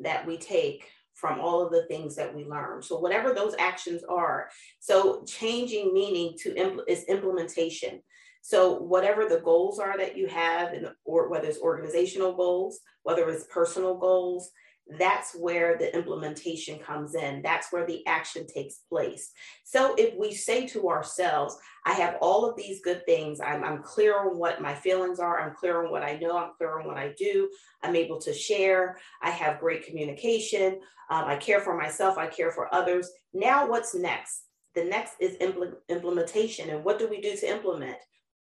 that 0.00 0.26
we 0.26 0.36
take 0.36 0.86
from 1.20 1.38
all 1.38 1.60
of 1.60 1.70
the 1.70 1.86
things 1.86 2.16
that 2.16 2.34
we 2.34 2.44
learn. 2.44 2.82
So 2.82 2.98
whatever 2.98 3.34
those 3.34 3.54
actions 3.58 4.02
are, 4.08 4.48
so 4.78 5.22
changing 5.26 5.92
meaning 5.92 6.34
to 6.42 6.54
impl- 6.54 6.88
is 6.88 7.04
implementation. 7.04 8.00
So 8.42 8.78
whatever 8.78 9.26
the 9.26 9.40
goals 9.40 9.78
are 9.78 9.98
that 9.98 10.16
you 10.16 10.26
have, 10.28 10.72
and 10.72 10.88
or 11.04 11.28
whether 11.28 11.46
it's 11.46 11.60
organizational 11.60 12.32
goals, 12.32 12.80
whether 13.02 13.28
it's 13.28 13.44
personal 13.44 13.98
goals, 13.98 14.50
that's 14.98 15.34
where 15.34 15.78
the 15.78 15.94
implementation 15.94 16.78
comes 16.78 17.14
in. 17.14 17.42
That's 17.42 17.72
where 17.72 17.86
the 17.86 18.04
action 18.06 18.46
takes 18.46 18.76
place. 18.88 19.30
So 19.64 19.94
if 19.96 20.14
we 20.18 20.34
say 20.34 20.66
to 20.68 20.88
ourselves, 20.88 21.56
I 21.86 21.92
have 21.92 22.16
all 22.20 22.48
of 22.48 22.56
these 22.56 22.80
good 22.82 23.04
things, 23.06 23.40
I'm, 23.40 23.62
I'm 23.62 23.82
clear 23.82 24.18
on 24.18 24.38
what 24.38 24.60
my 24.60 24.74
feelings 24.74 25.20
are, 25.20 25.40
I'm 25.40 25.54
clear 25.54 25.84
on 25.84 25.90
what 25.90 26.02
I 26.02 26.16
know, 26.16 26.36
I'm 26.36 26.50
clear 26.56 26.78
on 26.80 26.86
what 26.86 26.98
I 26.98 27.14
do, 27.16 27.48
I'm 27.82 27.96
able 27.96 28.20
to 28.20 28.32
share, 28.32 28.98
I 29.22 29.30
have 29.30 29.60
great 29.60 29.86
communication, 29.86 30.80
um, 31.10 31.24
I 31.24 31.36
care 31.36 31.60
for 31.60 31.76
myself, 31.76 32.18
I 32.18 32.26
care 32.26 32.50
for 32.50 32.72
others. 32.74 33.10
Now, 33.32 33.68
what's 33.68 33.94
next? 33.94 34.44
The 34.74 34.84
next 34.84 35.14
is 35.20 35.36
impl- 35.38 35.74
implementation. 35.88 36.70
And 36.70 36.84
what 36.84 36.98
do 36.98 37.08
we 37.08 37.20
do 37.20 37.36
to 37.36 37.50
implement? 37.50 37.96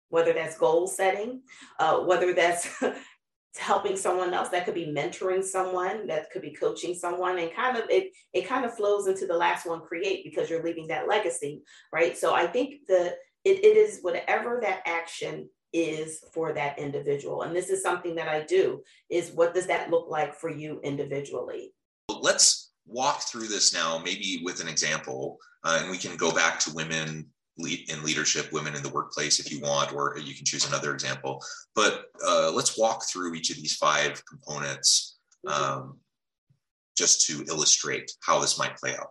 Whether 0.10 0.34
that's 0.34 0.58
goal 0.58 0.88
setting, 0.88 1.41
uh, 1.80 2.00
whether 2.00 2.34
that's 2.34 2.70
helping 3.58 3.98
someone 3.98 4.34
else 4.34 4.50
that 4.50 4.66
could 4.66 4.74
be 4.74 4.94
mentoring 4.96 5.44
someone 5.44 6.08
that 6.08 6.32
could 6.32 6.42
be 6.42 6.54
coaching 6.54 6.94
someone 6.94 7.38
and 7.38 7.54
kind 7.54 7.78
of 7.78 7.84
it 7.90 8.12
it 8.34 8.48
kind 8.48 8.64
of 8.64 8.74
flows 8.74 9.08
into 9.08 9.26
the 9.26 9.36
last 9.36 9.66
one 9.66 9.82
create 9.82 10.24
because 10.24 10.50
you're 10.50 10.64
leaving 10.64 10.88
that 10.88 11.08
legacy 11.08 11.62
right? 11.92 12.18
So 12.18 12.34
i 12.34 12.48
think 12.48 12.88
the 12.88 13.16
it, 13.44 13.64
it 13.64 13.76
is 13.78 14.00
whatever 14.02 14.60
that 14.62 14.82
action 14.86 15.50
is 15.74 16.24
for 16.34 16.54
that 16.54 16.78
individual 16.80 17.42
and 17.42 17.56
this 17.56 17.70
is 17.70 17.82
something 17.82 18.16
that 18.16 18.28
i 18.28 18.42
do 18.42 18.82
is 19.10 19.32
what 19.32 19.54
does 19.54 19.68
that 19.68 19.90
look 19.90 20.10
like 20.10 20.34
for 20.36 20.50
you 20.50 20.80
individually? 20.84 21.74
Let's 22.10 22.72
walk 22.86 23.22
through 23.22 23.48
this 23.48 23.74
now 23.74 23.98
maybe 23.98 24.42
with 24.44 24.62
an 24.62 24.68
example 24.68 25.38
uh, 25.64 25.80
and 25.82 25.92
we 25.92 25.98
can 25.98 26.16
go 26.18 26.32
back 26.32 26.60
to 26.60 26.74
women 26.74 27.28
lead 27.58 27.90
in 27.90 28.04
leadership, 28.04 28.52
women 28.52 28.76
in 28.76 28.84
the 28.84 28.90
workplace, 28.90 29.40
if 29.40 29.52
you 29.52 29.60
want, 29.62 29.94
or 29.94 30.18
you 30.18 30.34
can 30.34 30.46
choose 30.46 30.68
another 30.68 30.94
example. 30.94 31.44
But 31.76 32.06
uh, 32.26 32.52
let's 32.54 32.78
walk 32.78 33.04
through 33.10 33.36
each 33.36 33.50
of 33.50 33.58
these 33.58 33.76
five 33.76 34.24
components 34.26 35.18
um, 35.48 36.00
just 36.98 37.26
to 37.28 37.44
illustrate 37.48 38.12
how 38.26 38.40
this 38.40 38.58
might 38.58 38.78
play 38.78 38.96
out. 38.96 39.10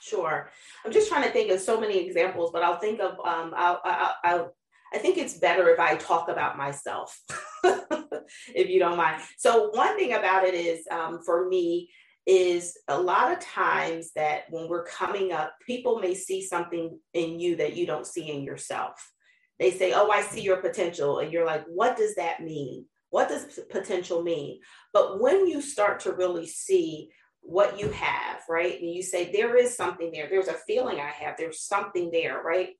Sure. 0.00 0.50
I'm 0.84 0.92
just 0.92 1.08
trying 1.08 1.24
to 1.24 1.30
think 1.30 1.50
of 1.50 1.60
so 1.60 1.80
many 1.80 1.98
examples, 1.98 2.50
but 2.52 2.62
I'll 2.62 2.78
think 2.78 3.00
of, 3.00 3.12
um, 3.24 3.52
I'll, 3.56 3.80
I'll, 3.84 4.14
I'll 4.22 4.54
I 4.94 4.98
think 4.98 5.18
it's 5.18 5.38
better 5.38 5.68
if 5.68 5.80
I 5.80 5.96
talk 5.96 6.28
about 6.28 6.56
myself, 6.56 7.20
if 7.64 8.70
you 8.70 8.78
don't 8.78 8.96
mind. 8.96 9.20
So, 9.36 9.70
one 9.70 9.96
thing 9.96 10.12
about 10.12 10.44
it 10.44 10.54
is 10.54 10.86
um, 10.90 11.20
for 11.24 11.48
me, 11.48 11.90
is 12.26 12.76
a 12.88 13.00
lot 13.00 13.32
of 13.32 13.38
times 13.40 14.10
that 14.16 14.44
when 14.50 14.68
we're 14.68 14.84
coming 14.84 15.32
up, 15.32 15.54
people 15.64 16.00
may 16.00 16.14
see 16.14 16.42
something 16.42 16.98
in 17.14 17.38
you 17.38 17.56
that 17.56 17.76
you 17.76 17.86
don't 17.86 18.06
see 18.06 18.30
in 18.30 18.42
yourself. 18.42 19.12
They 19.58 19.70
say, 19.70 19.92
Oh, 19.92 20.10
I 20.10 20.22
see 20.22 20.42
your 20.42 20.58
potential. 20.58 21.20
And 21.20 21.32
you're 21.32 21.46
like, 21.46 21.64
What 21.66 21.96
does 21.96 22.16
that 22.16 22.42
mean? 22.42 22.86
What 23.10 23.28
does 23.28 23.60
potential 23.70 24.22
mean? 24.22 24.60
But 24.92 25.20
when 25.20 25.46
you 25.46 25.62
start 25.62 26.00
to 26.00 26.12
really 26.12 26.46
see 26.46 27.10
what 27.40 27.78
you 27.78 27.90
have, 27.90 28.42
right? 28.48 28.80
And 28.80 28.92
you 28.92 29.02
say, 29.02 29.30
There 29.30 29.56
is 29.56 29.76
something 29.76 30.10
there, 30.12 30.28
there's 30.28 30.48
a 30.48 30.54
feeling 30.66 30.98
I 30.98 31.10
have, 31.10 31.36
there's 31.38 31.62
something 31.62 32.10
there, 32.10 32.42
right? 32.42 32.70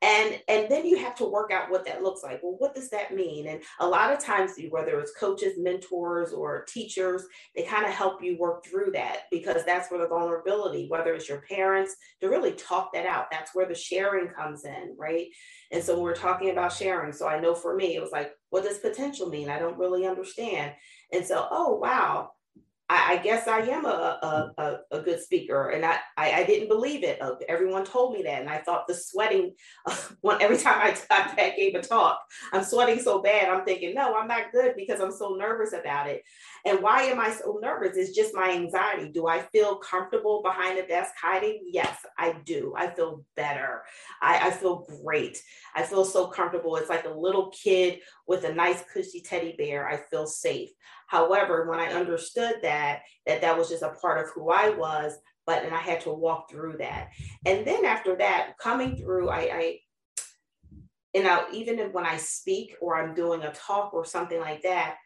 And 0.00 0.40
and 0.46 0.68
then 0.70 0.86
you 0.86 0.96
have 0.96 1.16
to 1.16 1.24
work 1.24 1.50
out 1.50 1.70
what 1.70 1.84
that 1.84 2.02
looks 2.02 2.22
like. 2.22 2.40
Well 2.42 2.56
what 2.58 2.74
does 2.74 2.88
that 2.90 3.14
mean? 3.14 3.48
And 3.48 3.60
a 3.80 3.86
lot 3.86 4.12
of 4.12 4.20
times 4.20 4.52
whether 4.70 4.98
it's 5.00 5.16
coaches 5.18 5.54
mentors 5.58 6.32
or 6.32 6.64
teachers 6.68 7.24
they 7.56 7.64
kind 7.64 7.84
of 7.84 7.92
help 7.92 8.22
you 8.22 8.38
work 8.38 8.64
through 8.64 8.92
that 8.92 9.22
because 9.30 9.64
that's 9.64 9.90
where 9.90 10.00
the 10.00 10.06
vulnerability 10.06 10.86
whether 10.88 11.14
it's 11.14 11.28
your 11.28 11.42
parents 11.42 11.96
to 12.20 12.28
really 12.28 12.52
talk 12.52 12.92
that 12.92 13.06
out. 13.06 13.26
That's 13.30 13.54
where 13.54 13.66
the 13.66 13.74
sharing 13.74 14.28
comes 14.28 14.64
in 14.64 14.94
right? 14.98 15.26
And 15.72 15.82
so 15.82 16.00
we're 16.00 16.14
talking 16.14 16.50
about 16.50 16.72
sharing 16.72 17.12
so 17.12 17.26
i 17.26 17.40
know 17.40 17.54
for 17.54 17.74
me 17.74 17.96
it 17.96 18.02
was 18.02 18.12
like 18.12 18.32
what 18.50 18.64
does 18.64 18.78
potential 18.78 19.28
mean? 19.28 19.50
I 19.50 19.58
don't 19.58 19.78
really 19.78 20.06
understand. 20.06 20.72
And 21.12 21.24
so 21.26 21.46
oh 21.50 21.74
wow 21.76 22.30
I, 22.90 23.14
I 23.14 23.16
guess 23.18 23.46
I 23.46 23.60
am 23.60 23.84
a, 23.84 24.52
a, 24.58 24.80
a, 24.90 25.00
good 25.00 25.20
speaker. 25.20 25.70
And 25.70 25.84
I, 25.84 25.98
I, 26.16 26.32
I, 26.32 26.44
didn't 26.44 26.68
believe 26.68 27.04
it. 27.04 27.20
Uh, 27.20 27.34
everyone 27.48 27.84
told 27.84 28.14
me 28.14 28.22
that. 28.22 28.40
And 28.40 28.48
I 28.48 28.58
thought 28.58 28.86
the 28.86 28.94
sweating, 28.94 29.54
every 30.40 30.56
time 30.56 30.78
I, 30.78 30.96
I 31.38 31.54
gave 31.56 31.74
a 31.74 31.82
talk, 31.82 32.20
I'm 32.52 32.64
sweating 32.64 33.00
so 33.00 33.20
bad. 33.20 33.48
I'm 33.48 33.64
thinking, 33.64 33.94
no, 33.94 34.16
I'm 34.16 34.26
not 34.28 34.52
good 34.52 34.74
because 34.76 35.00
I'm 35.00 35.12
so 35.12 35.34
nervous 35.34 35.74
about 35.74 36.08
it. 36.08 36.22
And 36.64 36.80
why 36.82 37.02
am 37.02 37.20
I 37.20 37.30
so 37.30 37.58
nervous? 37.60 37.96
It's 37.96 38.16
just 38.16 38.34
my 38.34 38.50
anxiety. 38.50 39.10
Do 39.12 39.26
I 39.26 39.42
feel 39.52 39.76
comfortable 39.76 40.42
behind 40.42 40.78
a 40.78 40.86
desk 40.86 41.12
hiding? 41.20 41.60
Yes, 41.66 41.98
I 42.16 42.36
do. 42.44 42.74
I 42.76 42.88
feel 42.88 43.24
better. 43.36 43.82
I, 44.22 44.48
I 44.48 44.50
feel 44.50 44.86
great. 45.02 45.38
I 45.74 45.82
feel 45.82 46.04
so 46.04 46.26
comfortable. 46.26 46.76
It's 46.76 46.88
like 46.88 47.04
a 47.04 47.10
little 47.10 47.50
kid 47.50 48.00
with 48.28 48.44
a 48.44 48.52
nice 48.52 48.84
cushy 48.92 49.20
teddy 49.20 49.54
bear. 49.56 49.88
I 49.88 49.96
feel 49.96 50.26
safe. 50.26 50.68
However, 51.08 51.68
when 51.68 51.80
I 51.80 51.94
understood 51.94 52.56
that, 52.62 53.00
that 53.26 53.40
that 53.40 53.56
was 53.56 53.70
just 53.70 53.82
a 53.82 53.94
part 54.00 54.24
of 54.24 54.30
who 54.34 54.50
I 54.50 54.68
was, 54.68 55.14
but 55.46 55.64
and 55.64 55.74
I 55.74 55.80
had 55.80 56.02
to 56.02 56.12
walk 56.12 56.50
through 56.50 56.76
that. 56.78 57.08
And 57.46 57.66
then 57.66 57.86
after 57.86 58.14
that, 58.16 58.52
coming 58.60 58.96
through, 58.96 59.30
I, 59.30 59.40
I 59.40 59.78
you 61.14 61.22
know, 61.22 61.46
even 61.52 61.78
when 61.92 62.04
I 62.04 62.18
speak 62.18 62.76
or 62.82 62.96
I'm 62.96 63.14
doing 63.14 63.42
a 63.42 63.52
talk 63.52 63.94
or 63.94 64.04
something 64.04 64.38
like 64.38 64.62
that, 64.62 64.96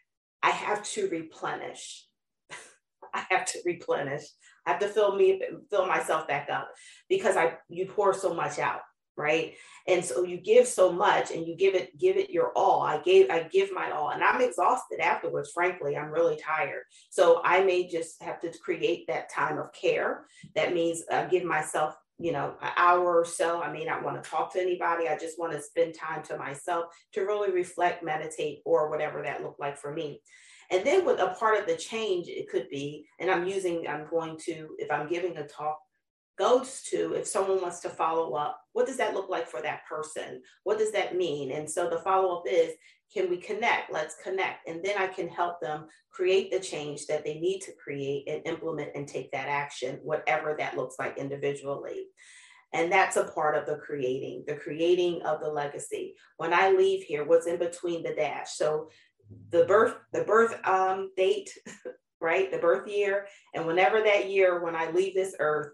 I 0.43 0.51
have 0.51 0.83
to 0.91 1.09
replenish. 1.09 2.05
I 3.15 3.25
have 3.31 3.45
to 3.47 3.61
replenish. 3.65 4.25
I 4.67 4.73
have 4.73 4.81
to 4.81 4.89
fill 4.89 5.15
me, 5.15 5.41
fill 5.71 5.87
myself 5.87 6.27
back 6.27 6.51
up 6.51 6.69
because 7.09 7.37
I 7.37 7.55
you 7.69 7.87
pour 7.87 8.13
so 8.13 8.35
much 8.35 8.59
out 8.59 8.81
right? 9.17 9.55
And 9.87 10.05
so 10.05 10.25
you 10.25 10.39
give 10.39 10.67
so 10.67 10.93
much 10.93 11.31
and 11.31 11.47
you 11.47 11.57
give 11.57 11.75
it 11.75 11.99
give 11.99 12.17
it 12.17 12.31
your 12.31 12.53
all. 12.57 12.83
I 12.83 12.99
gave 12.99 13.31
i 13.31 13.43
give 13.45 13.73
my 13.73 13.91
all 13.91 14.11
and 14.11 14.23
i'm 14.23 14.41
exhausted 14.41 15.01
afterwards 15.01 15.51
frankly 15.53 15.97
i'm 15.97 16.11
really 16.11 16.37
tired. 16.37 16.83
So 17.11 17.41
i 17.45 17.63
may 17.63 17.89
just 17.89 18.23
have 18.23 18.41
to 18.41 18.53
create 18.59 19.07
that 19.09 19.31
time 19.31 19.59
of 19.59 19.73
care. 19.73 20.27
That 20.55 20.75
means 20.75 21.03
uh, 21.11 21.27
give 21.27 21.45
myself 21.45 21.97
you 22.19 22.33
know 22.33 22.55
an 22.63 22.71
hour 22.77 23.19
or 23.19 23.25
so. 23.25 23.63
I 23.63 23.73
may 23.73 23.85
not 23.85 24.05
want 24.05 24.23
to 24.23 24.31
talk 24.31 24.53
to 24.53 24.61
anybody. 24.61 25.09
I 25.09 25.19
just 25.19 25.39
want 25.39 25.53
to 25.53 25.63
spend 25.63 25.95
time 25.95 26.23
to 26.25 26.39
myself 26.39 26.87
to 27.15 27.23
really 27.23 27.51
reflect 27.51 28.05
meditate 28.05 28.61
or 28.65 28.91
whatever 28.91 29.23
that 29.23 29.43
looked 29.43 29.61
like 29.61 29.77
for 29.79 29.93
me. 29.93 30.21
And 30.71 30.87
then 30.87 31.05
with 31.05 31.21
a 31.21 31.35
part 31.39 31.59
of 31.59 31.67
the 31.67 31.77
change 31.77 32.29
it 32.29 32.49
could 32.49 32.67
be 32.71 33.07
and 33.21 33.31
i'm 33.31 33.47
using 33.47 33.87
i'm 33.87 34.07
going 34.09 34.39
to 34.45 34.71
if 34.79 34.91
i'm 34.91 35.07
giving 35.07 35.37
a 35.37 35.47
talk 35.47 35.79
goes 36.39 36.83
to 36.91 37.15
if 37.15 37.27
someone 37.27 37.61
wants 37.61 37.81
to 37.81 37.89
follow 37.89 38.35
up 38.35 38.63
what 38.73 38.87
does 38.87 38.97
that 38.97 39.15
look 39.15 39.29
like 39.29 39.49
for 39.49 39.61
that 39.63 39.87
person? 39.89 40.43
What 40.65 40.79
does 40.79 40.93
that 40.93 41.17
mean? 41.17 41.53
And 41.53 41.69
so 41.71 41.89
the 41.89 41.99
follow 41.99 42.39
up 42.39 42.45
is 42.49 42.73
can 43.13 43.29
we 43.29 43.37
connect? 43.37 43.93
Let's 43.93 44.17
connect. 44.23 44.67
And 44.67 44.83
then 44.83 44.97
i 44.99 45.07
can 45.07 45.29
help 45.29 45.61
them 45.61 45.87
create 46.11 46.51
the 46.51 46.61
change 46.61 47.07
that 47.07 47.25
they 47.25 47.39
need 47.39 47.61
to 47.61 47.73
create 47.83 48.29
and 48.29 48.47
implement 48.47 48.91
and 48.95 49.07
take 49.07 49.31
that 49.33 49.49
action 49.49 50.01
whatever 50.03 50.57
that 50.59 50.77
looks 50.77 50.97
like 50.99 51.19
individually. 51.19 52.07
And 52.75 52.91
that's 52.91 53.17
a 53.17 53.25
part 53.25 53.57
of 53.57 53.67
the 53.67 53.77
creating 53.77 54.45
the 54.47 54.57
creating 54.57 55.23
of 55.23 55.41
the 55.41 55.49
legacy. 55.49 56.15
When 56.39 56.55
i 56.55 56.71
leave 56.71 57.05
here 57.05 57.25
what's 57.25 57.47
in 57.47 57.59
between 57.59 58.03
the 58.03 58.15
dash? 58.15 58.53
So 58.55 58.89
the 59.51 59.65
birth 59.65 59.97
the 60.13 60.25
birth 60.25 60.59
um, 60.67 61.11
date 61.17 61.51
right? 62.21 62.53
The 62.53 62.59
birth 62.59 62.89
year. 62.89 63.27
And 63.53 63.67
whenever 63.67 64.01
that 64.01 64.31
year 64.31 64.63
when 64.63 64.75
i 64.75 64.91
leave 64.91 65.15
this 65.15 65.35
earth 65.39 65.73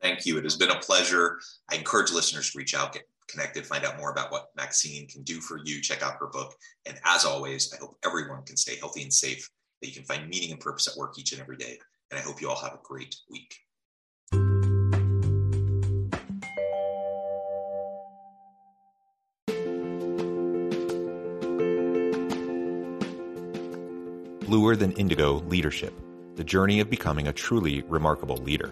Thank 0.01 0.25
you. 0.25 0.37
It 0.37 0.43
has 0.43 0.57
been 0.57 0.71
a 0.71 0.79
pleasure. 0.79 1.39
I 1.71 1.75
encourage 1.75 2.11
listeners 2.11 2.51
to 2.51 2.57
reach 2.57 2.73
out 2.73 2.93
get 2.93 3.03
connected 3.27 3.65
find 3.65 3.86
out 3.86 3.97
more 3.97 4.12
about 4.12 4.31
what 4.31 4.49
maxine 4.55 5.07
can 5.07 5.23
do 5.23 5.41
for 5.41 5.59
you 5.63 5.81
check 5.81 6.03
out 6.03 6.17
her 6.19 6.27
book. 6.27 6.53
And 6.86 6.97
as 7.05 7.25
always 7.25 7.73
i 7.73 7.77
hope 7.77 7.97
everyone 8.05 8.43
can 8.43 8.57
stay 8.57 8.75
healthy 8.77 9.03
and 9.03 9.13
safe 9.13 9.49
that 9.81 9.88
you 9.88 9.93
can 9.93 10.05
find 10.05 10.29
meaning 10.29 10.51
and 10.51 10.59
purpose 10.59 10.88
at 10.88 10.97
work 10.97 11.17
each 11.17 11.31
and 11.31 11.41
every 11.41 11.57
day. 11.57 11.79
And 12.12 12.19
i 12.19 12.23
hope 12.23 12.41
you 12.41 12.49
all 12.49 12.62
have 12.62 12.73
a 12.73 12.79
great 12.83 13.15
week. 13.29 13.55
Bluer 24.53 24.75
Than 24.75 24.91
Indigo 24.91 25.39
Leadership 25.47 25.99
The 26.36 26.43
Journey 26.43 26.79
of 26.79 26.88
Becoming 26.88 27.27
a 27.27 27.33
Truly 27.33 27.81
Remarkable 27.81 28.38
Leader. 28.38 28.71